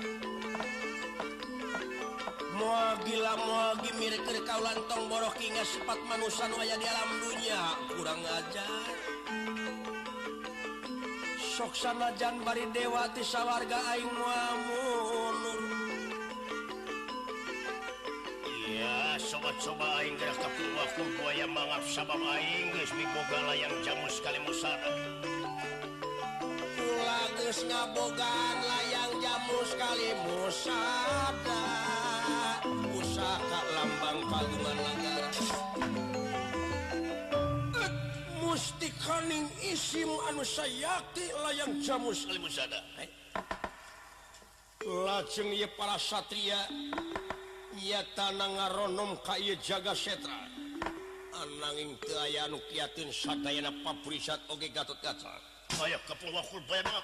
mua 2.57 2.97
gila 3.05 3.33
muagi 3.37 3.91
mirip 4.01 4.25
kaulan 4.49 4.77
tong 4.89 5.05
borok 5.09 5.37
hingga 5.37 5.61
sepat 5.61 5.99
manusan 6.05 6.53
waya 6.53 6.77
di 6.77 6.85
alam 6.85 7.11
dunia. 7.17 7.61
Kurang 7.97 8.21
ajar. 8.21 9.12
soksana 11.63 12.11
Jan 12.19 12.43
bari 12.43 12.67
Dewati 12.75 13.23
sawwarga 13.23 13.79
Aing 13.95 14.11
Iya 18.67 19.15
sobat-soba 19.15 20.03
Inggris 20.03 20.35
tapi 20.43 20.63
waktu 20.75 21.03
buaya 21.15 21.47
mangap 21.47 21.83
sabab 21.87 22.19
Inggris 22.19 22.91
migogala 22.99 23.55
yang 23.55 23.71
jamu 23.79 24.11
sekali 24.11 24.43
musara. 24.43 24.91
Pula 26.75 27.21
geus 27.39 27.63
ngabogaan 27.63 28.57
layang 28.67 29.13
jamu 29.23 29.59
sekali 29.63 30.09
musada 30.27 31.82
musayati 40.43 41.31
layang 41.39 41.79
jamus 41.79 42.27
Alimusada. 42.27 42.83
Lajeng 44.83 45.55
ye 45.55 45.67
para 45.79 45.95
satria 45.95 46.67
ia 47.79 48.03
tanah 48.11 48.51
ngaronom 48.51 49.15
kay 49.23 49.55
jaga 49.63 49.95
setra. 49.95 50.35
Ananging 51.39 51.95
teu 52.03 52.19
aya 52.19 52.43
anu 52.51 52.59
kiatun 52.67 53.07
sadayana 53.07 53.71
pabrisat 53.87 54.43
oge 54.51 54.67
gatot 54.75 54.99
kaca 54.99 55.31
aya 55.79 55.95
kapulakul 56.03 56.59
bayana 56.67 56.99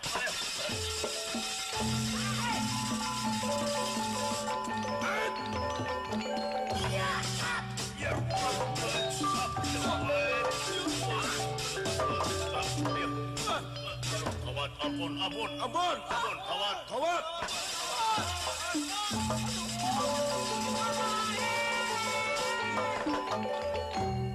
Ampun, 14.89 15.13
ampun, 15.21 15.51
ampun, 15.61 15.97
ampun, 16.01 16.37
kawat, 16.49 16.77
kawat. 16.89 17.23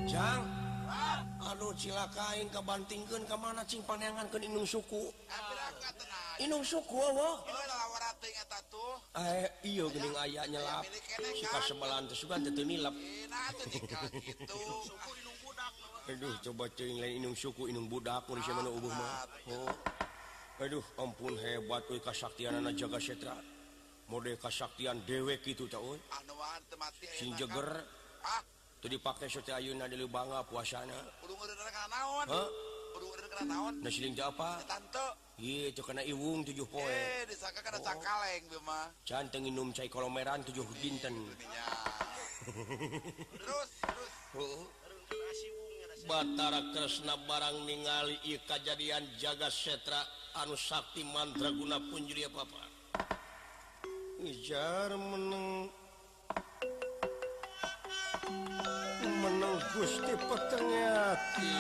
Jang, 0.07 0.47
aduh 1.43 1.75
cilaka 1.75 2.39
aing 2.39 2.47
kabantingkeun 2.55 3.27
ka 3.27 3.35
mana 3.35 3.67
cing 3.67 3.83
paneangankeun 3.83 4.47
indung 4.47 4.63
suku. 4.63 5.11
Indung 6.39 6.63
suku 6.63 7.03
awo. 7.03 7.43
Eh, 9.27 9.51
iya 9.67 9.85
gening 9.91 10.15
aya 10.15 10.47
nyelap. 10.47 10.87
Suka 11.35 11.59
sebelan 11.67 12.07
tuh 12.07 12.15
suka 12.15 12.39
teu 12.39 12.63
nilap. 12.63 12.95
Aduh, 16.07 16.31
coba 16.47 16.71
cing 16.79 17.03
lain 17.03 17.27
indung 17.27 17.35
suku 17.35 17.67
indung 17.67 17.91
budak 17.91 18.23
mun 18.31 18.39
sia 18.39 18.55
mana 18.55 18.71
ubuh 18.71 18.95
mah. 18.95 19.27
Oh. 19.51 19.67
Aduh 20.63 20.87
ampun 21.03 21.35
hebat 21.35 21.83
we 21.91 21.99
kasaktian 21.99 22.55
anak 22.55 22.79
jaga 22.79 23.03
setra 23.03 23.35
mode 24.07 24.39
kasaktian 24.39 25.03
dewek 25.03 25.43
itu 25.51 25.67
tahun 25.67 25.99
Sinjeger 27.19 27.83
ah. 28.23 28.43
tuh 28.79 28.87
dipakai 28.87 29.27
sote 29.27 29.51
ayuna 29.51 29.91
di 29.91 29.99
Lubanga 29.99 30.47
puasana 30.47 30.95
Nah 33.83 33.91
siling 33.91 34.15
apa? 34.23 34.63
Iya 35.35 35.75
itu 35.75 35.83
kena 35.83 36.07
iwung 36.07 36.47
tujuh 36.47 36.63
poe. 36.71 36.87
Eh 36.87 37.27
disangka 37.27 37.59
kena 37.59 37.83
oh. 37.83 37.85
cakaleng 37.85 37.99
cakaleng 38.07 38.43
bema. 38.47 38.81
Can 39.03 39.27
tenginum 39.35 39.75
cai 39.75 39.91
kolomeran 39.91 40.47
tujuh 40.47 40.63
dinten. 40.79 41.11
terus 43.43 43.71
terus. 43.83 44.13
Oh. 44.39 44.71
Batara 46.05 46.61
Kresna 46.77 47.17
barang 47.25 47.65
ningali 47.65 48.21
kejadian 48.45 49.09
jaga 49.17 49.49
setra 49.49 50.05
anu 50.37 50.53
Sakti 50.53 51.01
mandraguna 51.01 51.81
punjuri 51.81 52.29
jadi 52.29 52.37
apa? 52.37 52.65
Ngejar 54.21 54.91
meneng 55.01 55.73
meneng 59.01 59.57
Gusti 59.73 60.13
Peternyati 60.13 61.57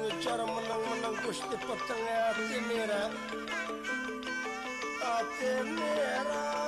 ngejar 0.00 0.40
meneng-meneng 0.48 1.16
Gusti 1.28 1.56
Peternyati 1.60 2.56
merah 2.72 3.12
hati 5.04 5.52
merah 5.76 6.61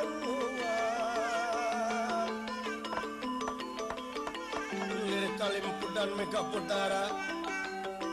Dan 6.05 6.21
Mega 6.21 6.45
Putara 6.53 7.09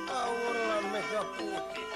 Aurlan 0.07 0.83
Mega 0.95 1.27
Putih 1.35 1.89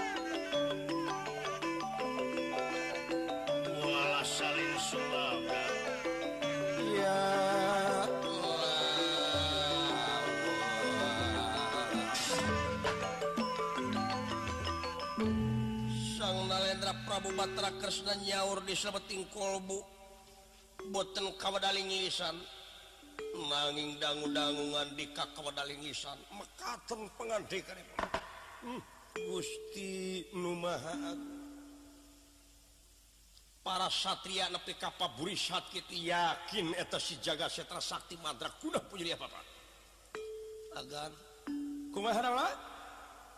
Wala 3.79 4.19
salin 4.27 4.75
sulaga. 4.75 5.63
Ya. 6.83 7.23
Sang 16.19 16.43
Nalendra 16.51 16.91
Prabu 17.07 17.31
Batra 17.39 17.71
Kresna 17.79 18.19
nyaur 18.19 18.59
di 18.67 18.75
sebeting 18.75 19.31
kolbu. 19.31 19.79
Boten 20.91 21.31
kawadaling 21.39 21.87
lisan 21.87 22.35
nanging 23.35 23.99
dangu-dangungan 23.99 24.95
di 24.95 25.11
Kakawadalingisan 25.11 26.15
mekaten 26.35 27.11
penganti 27.19 27.59
hmm. 27.61 28.81
Gusti 29.15 30.23
Numaha 30.35 31.15
para 33.65 33.89
Satria 33.89 34.47
nepi 34.51 34.77
kapaburi 34.77 35.33
sakit 35.33 35.89
yakin 35.89 36.75
eta 36.77 37.01
si 37.01 37.17
jaga 37.19 37.49
setra 37.49 37.81
sakti 37.81 38.15
madra 38.21 38.51
kuda 38.61 38.83
punya 38.85 39.17
apa 39.17 39.25
pak 39.25 39.45
agar 40.75 41.09
kumaha 41.95 42.51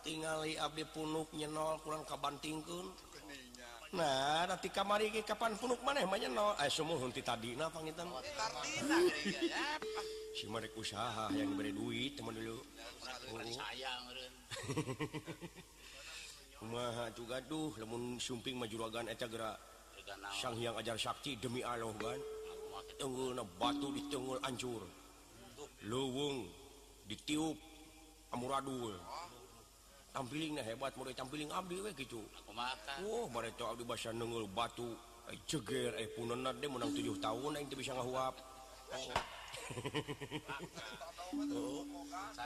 tinggali 0.07 0.55
abdi 0.55 0.87
punuk 0.87 1.27
nyenol 1.35 1.83
kurang 1.83 2.07
kabantingkeun. 2.07 3.06
nah 3.97 4.45
nanti 4.45 4.69
kamari 4.69 5.09
kapan 5.25 5.57
punuk 5.57 5.81
maneh 5.81 6.05
banyak 6.05 6.29
no. 6.29 6.53
Eh 6.61 6.69
semua 6.69 7.01
hunti 7.01 7.25
tadi 7.25 7.57
nah 7.57 7.73
pangitan 7.73 8.05
ya. 8.05 9.65
si 10.37 10.45
merek 10.45 10.77
usaha 10.77 11.33
yang 11.33 11.57
diberi 11.57 11.73
duit 11.73 12.13
teman 12.13 12.37
dulu. 12.37 12.61
Oh. 12.61 13.41
Sayang 13.41 14.03
kumaha 16.57 17.13
juga 17.13 17.37
duh 17.45 17.69
lemun 17.77 18.17
sumping 18.21 18.57
majuragan 18.57 19.09
eta 19.09 19.25
gerak. 19.25 19.57
Sang 20.37 20.55
yang 20.61 20.77
ajar 20.77 20.95
sakti 20.95 21.41
demi 21.41 21.65
Allah 21.65 21.89
kan. 21.97 22.21
Tenggul 23.01 23.33
batu 23.57 23.89
di 23.97 24.05
tenggul 24.13 24.37
ancur. 24.45 24.85
Lewung 25.89 26.45
ditiup 27.09 27.57
amuradul 28.29 28.93
oh. 28.93 29.26
tampiling 30.17 30.57
hebat 30.65 30.97
mulai 30.97 31.13
tampiling 31.13 31.53
Abdi 31.53 31.77
gitu. 31.93 32.25
Oh, 33.05 33.29
bahasa 33.29 34.09
nunggul 34.09 34.49
batu 34.49 34.97
eh, 35.29 35.37
ceger 35.45 35.93
eh 36.01 36.09
pun 36.17 36.33
dia 36.33 36.65
menang 36.65 36.89
tujuh 36.89 37.21
tahun 37.21 37.61
eh, 37.61 37.69
teu 37.69 37.77
bisa 37.77 37.93
ngahuap 37.93 38.33
oh. 38.97 39.13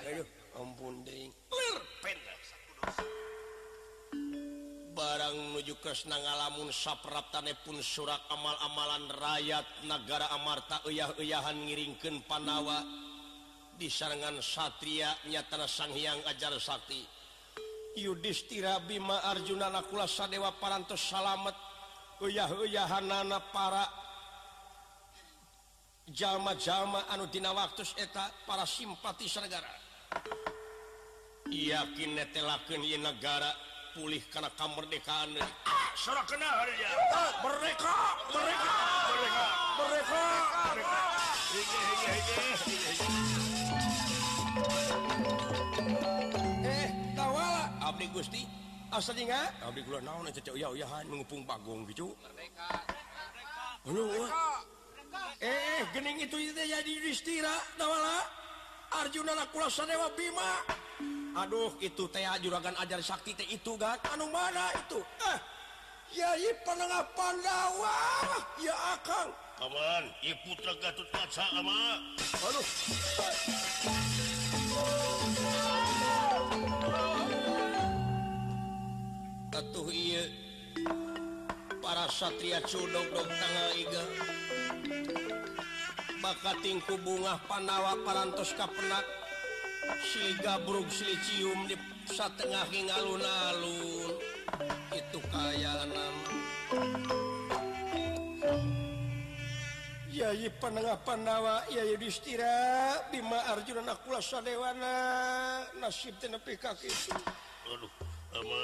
Aduh, 0.02 0.28
ampun 0.60 1.06
ding. 1.08 1.32
Barang 4.92 5.38
menuju 5.56 5.80
kesnang 5.80 6.20
alamun 6.20 6.74
sapraptane 6.74 7.56
pun 7.64 7.80
surak 7.80 8.20
amal-amalan 8.34 9.08
rakyat 9.16 9.64
negara 9.88 10.28
Amarta 10.36 10.84
uyah-uyahan 10.84 11.62
ngiringkeun 11.64 12.26
Panawa. 12.28 12.84
Di 13.78 13.90
sarangan 13.90 14.38
Satria 14.44 15.10
nyatana 15.30 15.66
Sang 15.66 15.94
Hyang 15.96 16.22
Ajar 16.28 16.54
Sakti. 16.62 17.21
Yudhistira 17.98 18.80
Bima 18.88 19.20
Arjuna 19.24 19.70
nakula 19.70 20.08
Sadewa 20.08 20.52
parantos 20.60 21.02
salamet. 21.10 21.56
Uyah-uyahanana 22.22 23.42
para 23.52 24.02
jalma-jalma 26.14 27.06
anu 27.10 27.28
dina 27.32 27.54
waktus 27.54 27.96
eta 27.98 28.32
para 28.48 28.66
simpatis 28.66 29.38
negara 29.42 29.70
yakin 31.50 32.16
netelakeun 32.16 32.84
ieu 32.84 33.00
negara 33.00 33.52
pulih 33.96 34.24
kana 34.34 34.50
kamerdekaan 34.60 35.38
ah, 35.40 35.92
sora 35.96 36.24
hari 36.28 36.74
ya 36.84 36.90
mereka 37.44 37.96
mereka 38.34 38.76
mereka 39.16 39.46
mereka 39.80 40.32
Gusti. 48.22 48.46
Asal 48.94 49.18
naonpung 50.06 51.42
Bagong 51.42 51.90
gitu. 51.90 52.14
Eh, 55.42 55.50
eh 55.50 55.82
gening 55.90 56.22
itu 56.22 56.38
jadi 56.54 56.86
Yudhistira 56.86 57.50
tawala 57.82 58.22
Arjuna 59.02 59.34
na 59.34 59.50
kula 59.50 59.74
Sadewa 59.74 60.14
Bima. 60.14 60.62
Aduh 61.34 61.74
itu 61.82 62.06
teh 62.14 62.22
juragan 62.46 62.78
ajar 62.78 63.02
Sakti 63.02 63.34
teh 63.34 63.48
itu 63.50 63.74
kan 63.74 63.98
anu 64.14 64.30
mana 64.30 64.70
itu? 64.78 65.02
Eh 65.02 65.40
Yai 66.22 66.54
penengah 66.62 67.02
Pandawa. 67.18 67.98
Ya 68.62 68.76
akang. 68.94 69.34
Aman 69.66 70.14
Ibu 70.22 70.54
Putra 70.54 70.78
Gatut 70.78 71.10
Kaca 71.10 71.46
ama. 71.58 71.98
Aduh. 72.38 74.21
atuh 79.62 79.88
iya. 79.94 80.26
Para 81.82 82.10
Satria 82.10 82.62
Cudok 82.66 83.06
dong 83.14 83.30
tanggal 83.30 83.70
iga. 83.78 84.04
Maka 86.22 86.54
tingku 86.62 86.98
bunga 87.02 87.38
panawa 87.46 87.98
parantos 88.02 88.54
kapenak. 88.58 89.06
Sili 90.06 90.38
gabruk 90.42 90.90
sili 90.90 91.18
di 91.70 91.76
satengah 92.10 92.66
hingga 92.70 93.02
alun-alun. 93.02 94.14
Itu 94.94 95.20
kaya 95.30 95.86
enam. 95.90 96.16
Yayi 100.12 100.54
penengah 100.62 101.02
Pandawa 101.02 101.66
Yayu 101.74 101.98
Distira. 101.98 103.02
Bima 103.10 103.42
Arjuna 103.50 103.82
Nakula 103.82 104.22
Sadewana. 104.22 104.96
Nasib 105.82 106.14
tenepi 106.22 106.62
kaki. 106.62 106.94
Itu. 106.94 107.18
Aduh, 107.72 107.92
ama 108.36 108.62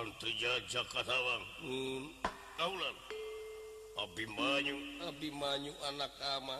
Ang 0.00 0.16
Jakartawang 0.64 1.44
hmm. 1.60 2.08
Abimanyu. 4.00 4.76
Abimanyu 5.04 5.76
anak 5.92 6.16
ama. 6.40 6.56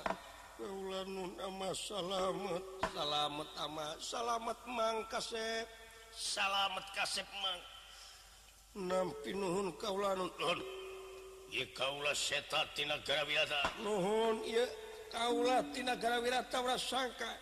Nun 0.60 1.40
ama 1.40 1.72
salamet. 1.72 2.60
Salamet 2.92 3.50
ama. 3.64 3.96
Salamet 3.96 4.60
mang 4.68 5.08
kasep. 5.08 5.64
Salamet 6.12 6.84
kasep 6.92 7.24
mang. 7.40 7.60
Nampi 8.76 9.32
nuhun 9.32 9.72
kaula 9.80 10.20
nun. 10.20 10.60
Ye 11.48 11.64
kaula 11.72 12.12
seta 12.12 12.68
tina 12.76 13.00
garawirata 13.08 13.72
nuhun 13.80 14.44
ye 14.44 14.68
kaula 15.08 15.64
tina 15.72 15.96
garawirata 15.96 16.60
sangka 16.76 17.40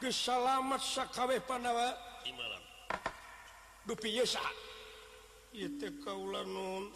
gesalamet 0.00 0.80
sakawe 0.80 1.36
panawa. 1.44 1.92
Imalam 2.24 2.64
dupi 3.84 4.16
ye 4.16 4.24
kaulanun 6.04 6.92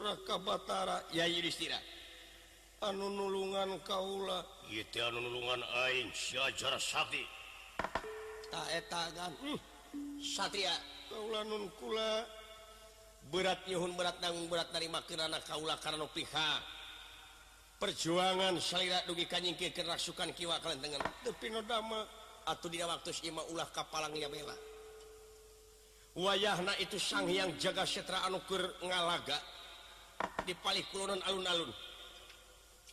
raka 0.00 0.38
Batara. 0.40 1.04
Ya 1.12 1.26
Yudhistira 1.28 1.76
anu 2.84 3.08
nulungan 3.12 3.80
Kaula. 3.84 4.44
Ieu 4.68 4.84
anu 5.04 5.20
nulungan 5.20 5.60
Aing 5.88 6.12
Syajar 6.12 6.76
Sakti. 6.80 7.24
Kan 8.52 9.12
hmm. 9.40 9.56
Uh, 9.56 9.60
Satria 10.20 10.72
kaulanun 11.08 11.68
kula. 11.80 12.24
Berat 13.32 13.64
nyuhun 13.64 13.96
berat 13.96 14.20
nanggung 14.20 14.52
berat 14.52 14.68
dari 14.68 14.88
makinana 14.88 15.40
Kaula 15.40 15.80
karena 15.80 16.04
piha. 16.08 16.50
Perjuangan 17.80 18.54
salira 18.60 19.00
dugi 19.08 19.26
kanyingke 19.26 19.74
kerasukan 19.74 20.30
kiwa 20.32 20.60
kalian 20.62 20.80
dengan 20.80 21.02
depinodama 21.24 22.06
atau 22.46 22.68
dina 22.70 22.86
waktu 22.86 23.12
ima 23.28 23.42
ulah 23.50 23.68
kapalang 23.72 24.14
ya 24.14 24.28
bela. 24.30 24.54
wayahna 26.14 26.78
itu 26.78 26.98
sang 26.98 27.26
yang 27.26 27.50
jaga 27.58 27.82
setra 27.82 28.22
anukur 28.26 28.62
ngalaga 28.82 29.38
di 30.46 30.54
palik 30.54 30.86
kulonan 30.94 31.20
alun-alun. 31.26 31.70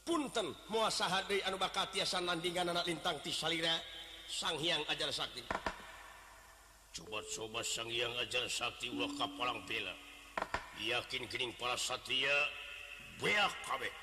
Punten 0.01 0.49
muasaha 0.73 1.29
deui 1.29 1.45
anu 1.45 1.61
bakal 1.61 1.85
tiasa 1.93 2.17
nandingan 2.17 2.73
anak 2.73 2.89
lintang 2.89 3.21
ti 3.21 3.29
salira 3.29 3.77
sang 4.25 4.57
hyang 4.57 4.81
ajar 4.89 5.13
sakti. 5.13 5.45
Coba-coba 6.91 7.61
sang 7.61 7.87
hyang 7.87 8.11
ajar 8.17 8.49
sakti 8.49 8.89
ulah 8.89 9.13
kapalang 9.13 9.61
bela 9.69 9.93
yakin 10.81 11.29
kening 11.29 11.53
para 11.61 11.77
satria 11.77 12.33
beak 13.21 13.53
kabeh 13.69 13.93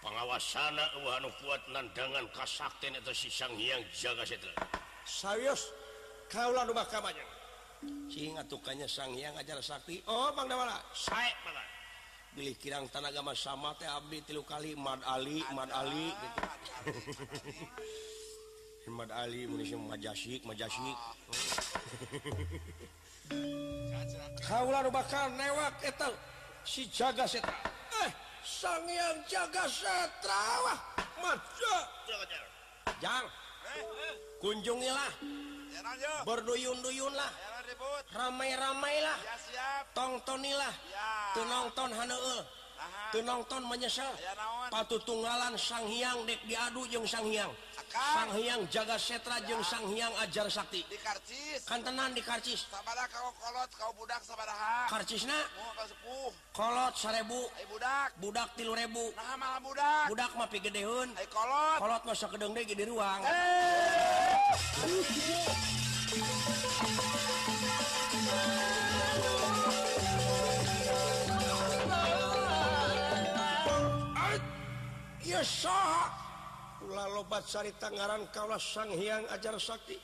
pangawasana 0.00 0.96
eueuh 0.96 1.20
anu 1.20 1.28
kuat 1.44 1.60
nandangan 1.68 2.24
kasakten 2.32 2.96
eta 2.96 3.12
si 3.12 3.28
sang 3.28 3.52
hyang 3.60 3.84
jaga 3.92 4.24
setra. 4.24 4.56
Sayos 5.04 5.68
kaulah 6.32 6.64
nu 6.64 6.72
bakal 6.72 7.04
banyak. 7.04 7.39
sing 8.10 8.36
tukanya 8.48 8.84
Sangyang 8.84 9.36
ajar 9.40 9.60
Sakti 9.64 10.02
Oh 10.08 10.32
Bang 10.36 10.50
beli 12.30 12.54
kirang 12.54 12.86
tanagama 12.94 13.34
sama 13.34 13.74
teh 13.74 13.90
Abdi 13.90 14.22
tilu 14.22 14.46
kali 14.46 14.78
Mad 14.78 15.02
Ali 15.02 15.42
Mad 15.50 15.66
Ali 15.74 16.14
Mad 18.96 19.10
Ali 19.10 19.50
munisi 19.50 19.74
Majasik 19.74 20.46
Majasik 20.46 20.94
Kaula 24.46 24.82
nu 24.86 24.90
bakal 24.90 25.30
newak 25.38 25.78
eta 25.86 26.10
si 26.66 26.90
jaga 26.90 27.26
setra. 27.30 27.54
Eh, 28.02 28.10
sang 28.42 28.82
Sangyang 28.82 29.18
jaga 29.30 29.64
setra 29.70 30.42
wah. 30.66 30.78
Maja. 31.22 31.76
Jang. 32.98 33.26
Kunjungilah. 34.40 35.12
Berduyun-duyunlah. 36.26 37.30
ramai-ramailah 38.10 39.18
tongtonilah 39.94 40.74
Ya. 40.90 41.08
tu 41.34 41.42
nonton 41.46 41.90
haneul 41.94 42.40
Aha. 42.80 43.12
tu 43.12 43.20
nonton 43.22 43.62
menyesal 43.66 44.10
Ya 44.18 44.32
naon? 44.34 44.68
patutunggalan 44.72 45.54
sang 45.54 45.86
hyang 45.86 46.26
dek 46.26 46.40
diadu 46.44 46.82
jeung 46.88 47.06
sang 47.06 47.26
hyang 47.26 47.52
sang 47.90 48.30
hyang 48.34 48.60
jaga 48.70 48.96
setra 48.96 49.38
jeung 49.44 49.62
sang 49.62 49.86
hyang 49.86 50.10
ajar 50.18 50.46
sakti 50.48 50.82
Di 50.86 50.96
karcis. 50.96 51.62
kan 51.66 51.82
tenan 51.82 52.14
di 52.14 52.22
karcis 52.22 52.66
Sabada 52.66 53.06
kau 53.10 53.30
kolot 53.36 53.70
kau 53.74 53.90
budak 53.94 54.22
sabaraha. 54.22 54.86
karcisna 54.88 55.38
Mau 55.54 55.86
sepuh. 55.86 56.30
kolot 56.52 56.94
sarebu 56.96 57.42
Ai 57.52 57.66
budak. 57.66 58.08
budak 58.18 58.48
tilu 58.56 58.72
rebu 58.74 59.06
Nah 59.14 59.34
malah 59.36 59.60
budak. 59.60 60.06
budak 60.08 60.30
mah 60.34 60.48
pigedeun 60.48 61.08
Ai 61.14 61.26
kolot. 61.26 61.78
kolot 61.78 62.02
mah 62.04 62.16
sakedeung 62.16 62.54
deui 62.54 62.66
di 62.66 62.84
ruang 62.84 63.20
Iya 63.22 63.38
pula 76.90 77.06
lobat 77.16 77.48
Sari 77.48 77.72
Tangaran 77.80 78.28
Kalas 78.28 78.60
Sang 78.60 78.92
Hyang 78.92 79.24
ajar 79.32 79.56
Sakti. 79.56 79.96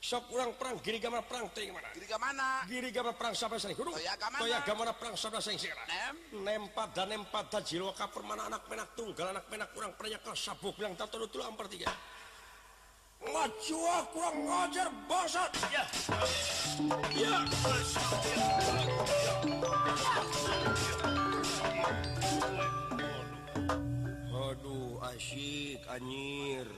Sok 0.00 0.32
kurang 0.32 0.56
perang 0.56 0.80
giri 0.80 0.96
gambar 0.96 1.28
perang 1.28 1.52
teh 1.52 1.68
mana? 1.68 1.92
Giri 1.92 2.08
mana 2.16 2.64
giri 2.64 2.88
gambar 2.88 3.20
perang 3.20 3.36
sabda 3.36 3.60
sing 3.60 3.76
kudu 3.76 3.92
toya 3.92 4.16
gamana? 4.16 4.40
Toya 4.40 4.58
gamana 4.64 4.92
perang 4.96 5.12
sabda 5.12 5.44
sing 5.44 5.60
sira. 5.60 5.76
Nem? 5.84 6.40
Nempat 6.40 6.96
dan 6.96 7.12
nempat 7.12 7.52
dan 7.52 7.60
jiwa 7.60 7.92
kapur 7.92 8.24
mana 8.24 8.48
anak 8.48 8.64
menak 8.72 8.96
tunggal 8.96 9.28
anak 9.36 9.44
menak 9.52 9.68
kurang 9.76 9.92
pernah 10.00 10.16
kelas 10.24 10.40
sabuk. 10.40 10.72
Bilang 10.80 10.96
tato 10.96 11.20
dulu 11.20 11.44
ampar 11.44 11.68
tiga. 11.68 11.92
Ngajua 13.20 14.08
kurang 14.16 14.36
ngajar 14.48 14.88
bosat 15.04 15.52
ya. 15.68 15.84
Ya. 17.12 17.44
Ya. 22.56 22.80
asyik 25.00 25.80
anyir 25.88 26.68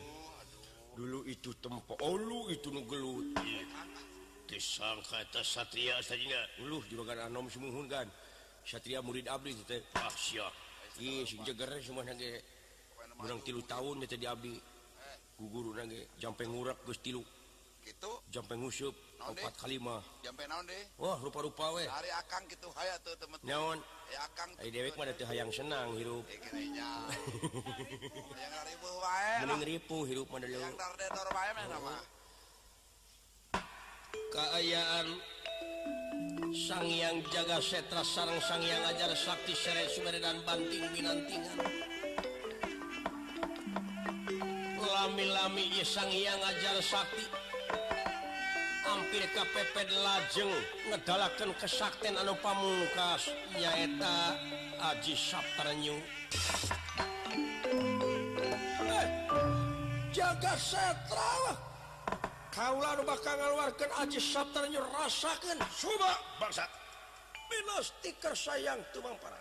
dulu 0.95 1.25
itu 1.27 1.51
tempo 1.59 1.99
oh, 1.99 2.15
Olu 2.15 2.53
itu 2.53 2.69
nugelut 2.71 3.35
disangka 4.53 5.25
eta 5.25 5.41
Satria 5.41 5.97
tadinya 6.05 6.37
uluh 6.61 6.85
juga 6.85 7.17
kan 7.17 7.33
anom 7.33 7.49
semuhun 7.49 7.89
kan. 7.89 8.05
Satria 8.63 9.01
murid 9.01 9.25
abdi 9.25 9.57
itu 9.57 9.65
teh. 9.65 9.81
Ah 9.97 10.13
siap. 10.13 10.53
Iya 11.01 11.25
sing 11.25 11.41
jeger 11.49 11.73
semua 11.81 12.05
nage 12.05 12.45
kurang 13.17 13.41
tilu 13.41 13.65
tahun 13.65 14.05
itu 14.05 14.21
di 14.21 14.29
abdi. 14.29 14.55
Guguru 15.41 15.73
nage 15.73 16.13
jampe 16.21 16.45
ngurak 16.45 16.85
geus 16.85 17.01
tilu. 17.01 17.25
Gitu? 17.83 18.11
Jampe 18.29 18.55
ngusup 18.55 18.95
kalimah 19.61 20.03
Wah 20.99 21.17
rupa-rupa 21.23 21.79
we 21.79 21.85
nyaon 23.47 23.79
dewek 24.69 24.93
mah 25.01 25.09
tuh 25.17 25.25
hayang 25.25 25.49
senang 25.49 25.97
hirup. 25.97 26.25
Mending 29.41 29.63
ribu 29.65 30.05
hirup 30.05 30.29
mending 30.29 30.53
oh. 30.61 30.69
keayaan 34.33 35.07
sang 36.53 36.89
yang 36.89 37.25
jaga 37.33 37.57
setra 37.61 38.05
sarang 38.05 38.41
sang 38.45 38.61
yang 38.61 38.81
ajar 38.93 39.13
sakti 39.17 39.57
sere 39.57 39.89
Sumere 39.89 40.21
dan 40.21 40.41
banting 40.45 40.85
binantingan. 40.93 41.57
Lami-lami 44.77 45.73
sang 45.85 46.13
yang 46.13 46.41
ajar 46.41 46.77
sakti. 46.85 47.52
Kapil 49.13 49.29
KPP 49.29 49.77
lajeng 49.93 50.49
ngedalakan 50.89 51.53
kesakten 51.61 52.17
anu 52.17 52.33
pamungkas. 52.41 53.29
Nyaeta 53.53 54.41
Aji 54.89 55.13
Saptarnyu 55.13 56.01
eh, 58.89 59.07
jaga 60.17 60.57
setra. 60.57 61.61
Kaulah 62.57 62.97
nu 62.97 63.05
bakal 63.05 63.37
ngaluarkeun 63.37 63.93
Aji 64.01 64.17
Saptarnyu 64.17 64.81
rasakan. 64.81 65.61
Coba 65.61 66.17
bangsa 66.41 66.65
minus 67.53 67.93
stiker 67.93 68.33
sayang 68.33 68.81
tumang 68.97 69.21
para. 69.21 69.37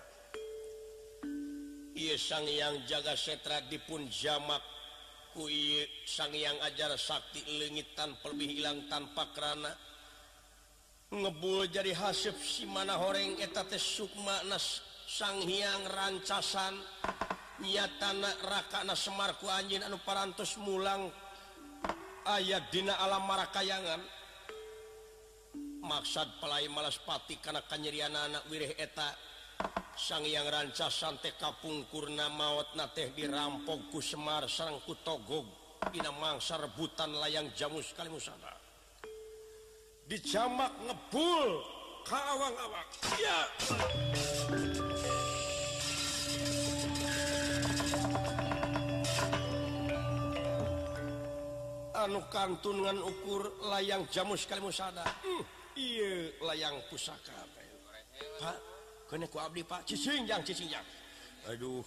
Iya 1.95 2.19
sang 2.19 2.43
yang 2.43 2.75
jaga 2.91 3.15
setra 3.15 3.63
dipun 3.71 4.11
jamak. 4.11 4.59
ku 5.31 5.47
sangiang 6.03 6.59
ajar 6.67 6.91
Sakti 6.99 7.39
legit 7.59 7.95
tanpa 7.95 8.31
lebih 8.31 8.59
hilang 8.59 8.85
tanpa 8.91 9.31
kerana. 9.31 9.71
Ngebul 11.11 11.67
jadi 11.67 11.91
hasib 11.91 12.39
si 12.39 12.63
mana 12.63 12.95
horeng 12.95 13.35
eta 13.39 13.67
teh 13.67 13.79
Sukma 13.79 14.47
nas 14.47 14.79
sang 15.07 15.43
Hyang 15.43 15.87
rancasan. 15.91 16.75
Nya 17.61 17.85
tanah 17.99 18.41
rakana 18.41 18.95
Semarku 18.95 19.47
anjin 19.51 19.83
anu 19.83 19.99
parantos 20.03 20.55
mulang. 20.59 21.11
Ayat 22.27 22.71
dina 22.71 22.95
alam 22.99 23.27
marakayangan. 23.27 24.01
Maksad 25.81 26.37
pelai 26.37 26.69
malaspati 26.69 27.41
karena 27.41 27.63
kanyerian 27.65 28.13
anak 28.13 28.43
wirih 28.47 28.75
eta. 28.77 29.30
sang 29.97 30.25
yang 30.25 30.49
ranca 30.49 30.89
santai 30.89 31.37
kapungkurna 31.37 32.27
mautna 32.33 32.89
teh 32.89 33.13
dirampokku 33.13 34.01
Semar 34.01 34.49
sarangku 34.49 34.97
togog. 35.05 35.45
Ina 35.93 36.13
mangsa 36.13 36.61
rebutan 36.61 37.09
layang 37.17 37.49
jamu 37.57 37.81
sekali 37.81 38.09
musana. 38.09 38.53
Dijamak 40.05 40.73
ngebul 40.85 41.49
kawang-awak 42.05 42.89
ya 43.21 43.39
anu 52.01 52.25
kantungan 52.33 52.97
ukur 52.97 53.53
layang 53.69 54.09
jamu 54.09 54.33
sekali 54.33 54.65
musada 54.65 55.05
hmm, 55.21 55.43
iya 55.77 56.33
layang 56.41 56.81
pusaka. 56.89 57.37
Pak 58.41 58.70
Aduh 61.51 61.83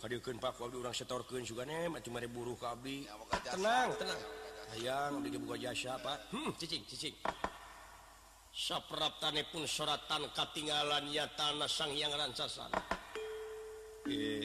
setorkan 0.93 1.41
juga 1.41 1.65
cuma 2.05 2.21
diburu 2.21 2.59
kabli 2.59 3.09
tenang 3.49 3.97
tenang. 3.97 4.21
Ayaang 4.77 5.25
dibuka 5.25 5.57
jasa 5.57 5.97
Pak. 6.03 6.35
Hmm, 6.35 6.53
cicing 6.61 6.85
cicing. 6.85 7.17
Sapraptane 8.55 9.49
pun 9.51 9.67
soratan 9.67 10.31
katinggalan 10.31 11.11
ya 11.11 11.27
tanah 11.35 11.67
sang 11.67 11.91
yang 11.91 12.15
rancasan 12.15 12.71
e, 14.07 14.15
eh, 14.15 14.45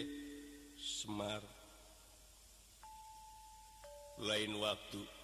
Semar. 0.80 1.44
Lain 4.20 4.52
waktu. 4.60 5.19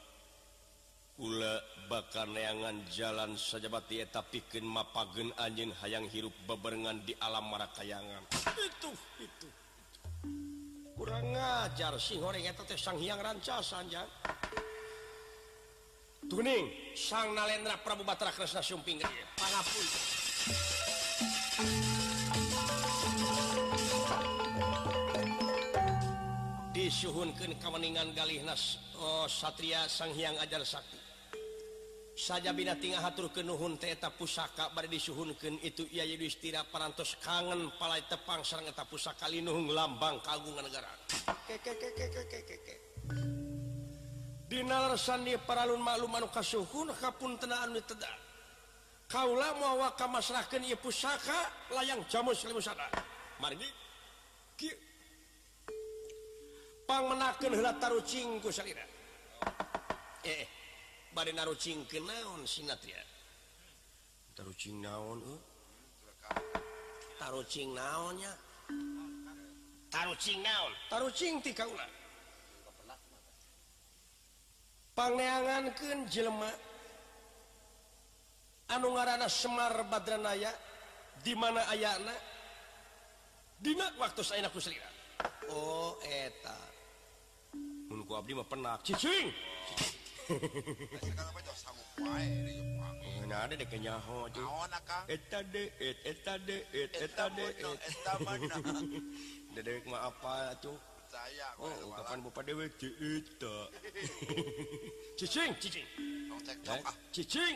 Ula 1.16 1.63
bakar 1.88 2.28
neangan 2.28 2.84
jalan 2.91 3.39
sajabati 3.39 4.03
eta 4.03 4.20
pikeun 4.20 4.68
mapageun 4.68 5.32
anjeun 5.39 5.72
hayang 5.80 6.11
hirup 6.11 6.36
beberengan 6.43 6.99
di 7.07 7.16
alam 7.24 7.47
marakayangan. 7.47 8.28
Itu, 8.59 8.91
itu. 9.24 9.47
Kurang 10.91 11.32
ngajar 11.32 11.95
sih 12.03 12.20
horeng 12.20 12.43
eta 12.43 12.68
teh 12.68 12.76
sang 12.76 12.99
hiang 12.99 13.24
rancasan 13.24 13.88
jan. 13.88 14.03
Tuning, 16.28 16.68
sang 16.99 17.32
nalendra 17.32 17.80
Prabu 17.80 18.03
Batara 18.03 18.36
Kresna 18.36 18.59
Sumping. 18.59 18.99
Pangapun. 19.39 19.86
Disuhunkan 26.76 27.55
kemeningan 27.63 28.11
galih 28.11 28.43
nas 28.43 28.84
oh, 28.99 29.32
Satria 29.32 29.88
Sang 29.88 30.11
Hyang 30.11 30.36
Ajar 30.43 30.59
Sakti. 30.68 31.04
saja 32.16 32.55
binating 32.55 32.95
hatur 32.95 33.28
kenuhun 33.28 33.76
teeta 33.76 34.07
pusaka 34.07 34.72
pada 34.72 34.88
disuhunkan 34.88 35.59
itu 35.59 35.84
ia 35.91 36.07
Yudhistira 36.07 36.63
parantos 36.72 37.20
kangen 37.20 37.68
palai 37.76 37.99
tepang 38.07 38.39
sarang 38.39 38.72
eta 38.72 38.88
pusaka 38.88 39.28
linuhung 39.28 39.68
lambang 39.76 40.24
kagungan 40.24 40.63
negara. 40.63 40.88
Dinar 44.47 44.95
sandi 44.95 45.36
paralun 45.43 45.84
maklum 45.84 46.16
anu 46.16 46.32
kasuhun 46.32 46.95
kapun 46.95 47.36
tenaan 47.36 47.76
teda. 47.84 48.07
Kaulah 49.11 49.53
mawa 49.59 49.91
kamasrahkan 49.99 50.63
ia 50.63 50.80
pusaka 50.80 51.51
layang 51.76 51.99
jamus 52.07 52.47
limusada 52.47 52.88
margi. 53.43 53.68
Kieu 54.55 54.72
pangmenakeun 56.88 57.59
heula 57.59 57.76
tarucing 57.76 58.39
ku 58.39 58.49
salira. 58.55 58.88
Eh. 60.24 60.32
eh. 60.32 60.54
bad 61.16 61.32
narucing 61.32 61.88
ke 61.88 62.03
naon 62.03 62.43
sinatria 62.43 62.99
tarucing 64.36 64.84
naon 64.84 65.24
uh. 65.24 65.39
tarucing 67.16 67.72
naonnya 67.72 68.34
tarucing 69.88 70.43
naon? 70.43 70.74
Tarucing 70.91 71.39
ti 71.39 71.55
kaula 71.55 71.88
pangeangankeun 74.95 76.07
jelema. 76.07 76.49
Anu 78.72 78.97
ngaranna 78.97 79.30
Semar 79.30 79.76
Badranaya 79.86 80.49
di 81.22 81.38
mana 81.38 81.61
ayana? 81.70 82.16
Dina 83.61 83.86
waktu 84.01 84.26
saya 84.26 84.49
ku 84.49 84.57
oh 85.53 86.01
eta. 86.01 86.57
Mun 87.91 88.01
ku 88.09 88.18
abdi 88.18 88.34
mah 88.34 88.47
penak 88.49 88.82
cicing, 88.82 89.30
cicing. 89.70 90.04
Dedek 99.55 99.86
ma 99.86 99.97
apa 100.09 100.57
tuh 100.59 100.76
sayang 101.05 101.55
oh, 101.61 101.93
kapan 101.95 102.19
bapak 102.26 102.43
dewe 102.49 102.65
cicing 105.17 105.53
cicing. 105.61 105.88
Cicing. 107.13 107.55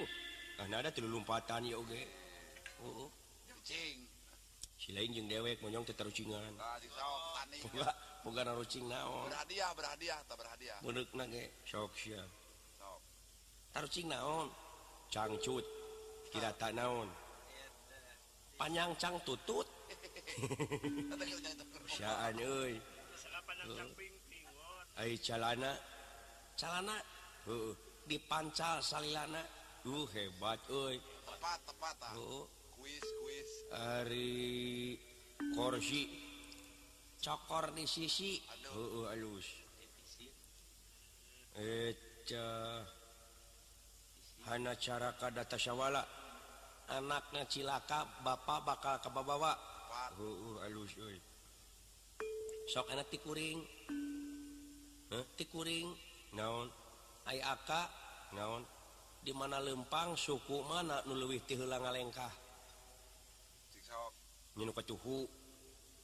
Ah 0.61 0.67
nada 0.69 0.93
tilu 0.93 1.09
lompatan 1.09 1.65
ya 1.65 1.75
oge 1.75 2.05
oh. 2.85 3.09
Cicing 3.49 4.09
si 4.79 4.95
lain 4.95 5.11
jeung 5.11 5.27
dewek 5.27 5.59
monyong 5.59 5.83
teh 5.83 5.91
tarucingan 5.91 6.55
boga 7.61 7.91
boga 8.23 8.41
narucing 8.47 8.87
naon 8.87 9.11
oh. 9.11 9.27
berhadiah 9.27 9.75
berhadiah 9.75 10.19
tak 10.23 10.37
berhadiah. 10.39 10.79
Beundeukna 10.79 11.27
ge 11.27 11.51
sok 11.67 11.91
siap 11.99 12.38
haruscing 13.79 14.11
naon? 14.11 14.51
Cangcut. 15.07 15.63
Kira 16.27 16.51
tak 16.59 16.75
naon? 16.75 17.07
Panjang 18.59 18.91
cang 18.99 19.15
tutut 19.23 19.63
calana. 25.23 25.71
Jalana 26.59 26.99
uh, 27.47 27.71
dipancal 28.03 28.83
salana 28.83 29.39
uh 29.87 30.03
hebat 30.11 30.59
oi 30.67 30.99
tepat 31.23 31.59
tepat 31.63 31.95
uh. 32.19 32.43
kuis 32.75 33.07
kuis. 33.23 33.51
Ari 33.71 34.99
kursi 35.55 36.11
cokor 37.23 37.71
di 37.71 37.87
sisi. 37.87 38.43
Aduh. 38.43 38.75
Uh, 38.75 38.99
uh, 38.99 39.07
halus 39.07 39.47
eh 41.59 41.91
Hana 44.47 44.75
cara 44.79 45.11
kadata 45.19 45.57
syawala 45.59 46.03
anaknya 46.89 47.43
cilaka 47.45 48.07
Bapak 48.23 48.59
bakal 48.65 48.95
kebabawa. 49.03 49.53
Alus 50.63 50.95
euy. 50.99 51.19
sok 52.69 52.85
enak 52.93 53.09
tikuring 53.09 53.57
huh? 55.09 55.25
tikuring 55.33 55.89
naon? 56.37 56.69
Ayaka 57.25 57.89
naon? 58.37 58.61
Di 59.25 59.33
mana 59.33 59.57
lempang 59.57 60.13
suku 60.13 60.61
mana 60.63 61.01
nu 61.09 61.17
leuwih 61.17 61.41
ti 61.43 61.57
heula 61.57 61.81
ngalengkah? 61.81 62.29
Nyinu 64.53 64.69
katuhu. 64.69 65.25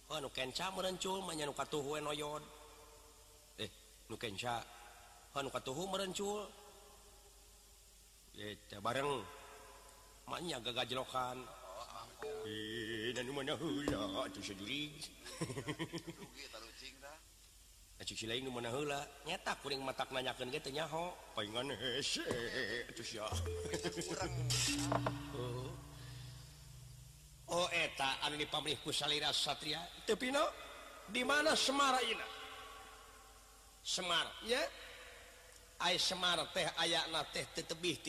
Oh 0.09 0.17
nu 0.21 0.29
kenca 0.33 0.73
merencul 0.73 1.21
mah 1.21 1.38
nu 1.38 1.53
katuhu 1.53 2.01
noyon 2.01 2.41
eh 3.61 3.69
nu 4.09 4.17
kenca. 4.17 4.65
Oh 5.38 5.41
nu 5.45 5.53
katuhu 5.53 5.86
merencul 5.86 6.49
Eta 8.36 8.83
bareng. 8.83 9.23
Banyak 10.25 10.59
gagajlokan 10.65 11.38
eh, 12.45 13.13
nyata 19.23 19.55
kuning 19.63 19.81
mata 19.86 20.03
nanyakan 20.11 20.51
nyaho. 20.51 21.15
Pengan 21.38 21.71
eh, 21.71 22.03
ah. 23.23 23.31
oh. 25.38 25.69
oh. 27.55 27.67
Eta 27.71 28.19
anu 28.27 28.36
di 28.36 28.49
pabrikku 28.49 28.91
kusalira 28.91 29.31
Satria. 29.31 29.79
Tapi 30.03 30.33
no 30.33 30.43
di 31.07 31.23
mana 31.23 31.53
Semara 31.53 32.01
ina 32.01 32.25
Semar 33.86 34.25
ya? 34.49 34.57
yeah? 34.57 34.65
Semar 35.93 36.41
teh 36.49 36.65
aya 36.81 37.05
teh 37.29 37.45
tetebih 37.53 38.01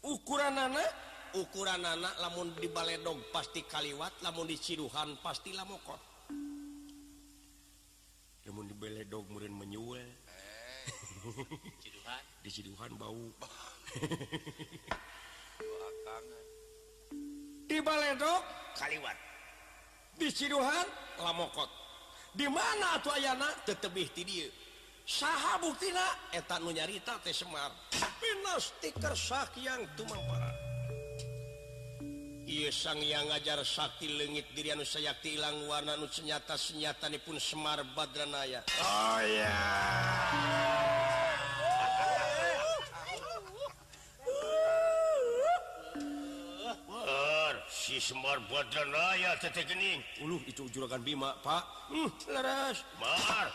ukuran 0.00 0.56
anak 0.56 0.88
ukuran 1.36 1.84
anak 1.84 2.16
lamun 2.24 2.56
di 2.56 2.72
Baledong 2.72 3.20
pasti 3.28 3.68
kaliwat 3.68 4.24
lamun 4.24 4.48
diciruhan 4.48 5.20
pasti 5.20 5.52
lamokot. 5.52 6.00
Namun 8.48 8.64
di 8.64 8.72
Baledong 8.72 9.28
murid 9.28 9.52
menyuwe 9.52 10.00
eh, 10.00 10.88
di 12.42 12.48
Ciduhan 12.48 12.96
bau. 12.96 13.28
Di 17.68 17.84
Baledog? 17.84 18.42
Kaliwat. 18.80 19.12
Di 20.16 20.32
Ciduhan 20.32 20.88
lamokot. 21.20 21.68
Di 22.32 22.48
mana 22.48 22.96
tuh 23.04 23.12
ayana? 23.12 23.44
Tetebih 23.68 24.08
ti 24.16 24.24
dia. 24.24 24.48
saha 25.08 25.56
buktina 25.56 26.04
etan 26.36 26.60
nyarita 26.68 27.16
teh 27.24 27.32
Semar. 27.32 27.72
Stiker 28.58 29.14
sakyang 29.14 29.86
tumampara. 29.96 30.50
Iye 32.48 32.72
sang 32.72 32.98
yang 32.98 33.28
ngajar 33.28 33.60
sakti 33.62 34.08
legit 34.08 34.50
diri 34.56 34.72
anu 34.72 34.82
sayakti 34.82 35.36
ilang 35.38 35.68
warna 35.68 35.94
nu 35.94 36.10
senyata 36.10 36.58
senyatani 36.58 37.22
pun 37.22 37.38
Semar 37.38 37.80
Badranaya. 37.96 38.66
Oh 38.82 39.20
ya 39.22 39.56
si 47.68 48.00
Semar 48.00 48.42
Badranaya 48.48 49.38
teteh 49.38 49.64
gening 49.68 50.00
uluh 50.24 50.40
itu 50.50 50.66
juragan 50.72 51.04
Bima 51.04 51.36
Pak. 51.44 51.92
Hmm, 51.94 52.10
leres. 52.32 52.82
Mar 52.98 53.48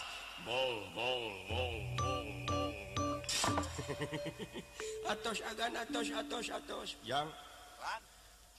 atos 5.11 5.39
agan 5.47 5.73
atos 5.79 6.07
atos 6.11 6.47
atos. 6.51 6.89
Yang? 7.07 7.31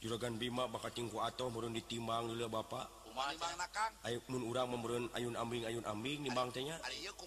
Juragan 0.04 0.36
Bima 0.36 0.68
bakal 0.68 0.92
cingku 0.92 1.16
atau 1.20 1.48
murun 1.48 1.72
ditimbang 1.72 2.28
dulu 2.28 2.48
Bapak. 2.48 2.88
Ayo 4.04 4.20
mun 4.26 4.42
urang 4.42 4.68
memerun 4.74 5.06
ayun 5.14 5.38
ambing 5.38 5.64
ayun 5.64 5.86
ambing 5.86 6.26
nimbang 6.26 6.50
tanya 6.50 6.74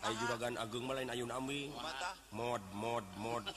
ayo 0.03 0.13
juragan 0.19 0.59
ageng 0.59 0.83
malain 0.83 1.09
ayun 1.09 1.31
ambing. 1.31 1.71
Mod 2.35 2.61
mod 2.75 3.05
mod. 3.17 3.43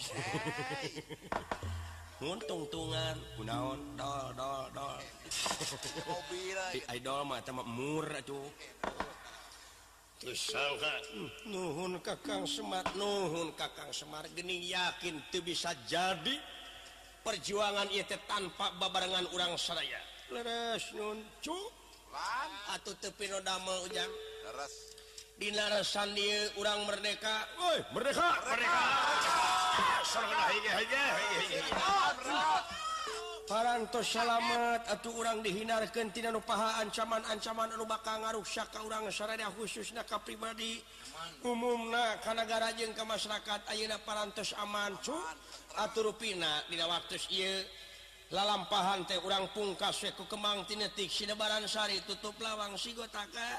Mun 2.21 2.37
tungtungan. 2.45 3.17
Kunaon? 3.41 3.97
Dol 3.97 4.37
dol 4.37 4.69
dol. 4.77 5.01
Idol 6.93 7.21
mah 7.25 7.41
tamak 7.41 7.65
mur 7.65 8.05
atuh. 8.13 8.45
nuhun 11.49 11.97
Kakang 12.05 12.45
Semar 12.45 12.85
Nuhun 12.93 13.57
Kakang 13.57 13.89
Semar 13.89 14.29
Gening 14.37 14.61
yakin 14.69 15.17
tuh 15.33 15.41
bisa 15.41 15.73
jadi 15.89 16.37
perjuangan 17.25 17.89
itu 17.89 18.21
tanpa 18.29 18.69
babarengan 18.77 19.25
urang 19.33 19.57
Seraya 19.57 19.97
lerescu 20.29 21.57
atau 22.69 22.93
tepi 23.01 23.33
noda 23.33 23.57
mau 23.65 23.81
dina 23.89 24.05
Dinasan 25.41 26.13
dia 26.13 26.53
urang 26.61 26.85
merdeka. 26.85 27.49
Woi 27.57 27.81
merdeka! 27.97 28.29
Merdeka! 28.45 28.77
parantos 33.51 34.07
salamet 34.07 34.87
atuh 34.87 35.11
urang 35.11 35.43
dihinarkeun 35.43 36.15
tina 36.15 36.31
nu 36.31 36.39
paha 36.39 36.79
ancaman-ancaman 36.87 37.75
anu 37.75 37.83
bakal 37.83 38.23
ngaruksaka 38.23 38.79
urang 38.87 39.11
syarada 39.11 39.51
khususna 39.51 40.07
ka 40.07 40.23
pribadi. 40.23 40.79
Umumna 41.43 42.23
ka 42.23 42.31
nagara 42.31 42.71
jeung 42.79 42.95
ka 42.95 43.03
masyarakat 43.03 43.67
ayeuna 43.75 43.99
parantos 44.07 44.55
aman 44.55 44.95
cu. 45.03 45.19
Atur 45.83 46.15
rupina 46.15 46.63
dina 46.71 46.87
waktu 46.87 47.19
ieu. 47.35 47.67
Lalampahan 48.31 49.03
teh 49.11 49.19
urang 49.19 49.51
pungkas 49.51 49.99
we 50.07 50.15
ku 50.15 50.23
kemang 50.31 50.63
tinetik 50.71 51.11
sinebaran 51.11 51.67
sari 51.67 51.99
tutup 52.07 52.39
lawang 52.39 52.79
sigotaka 52.79 53.59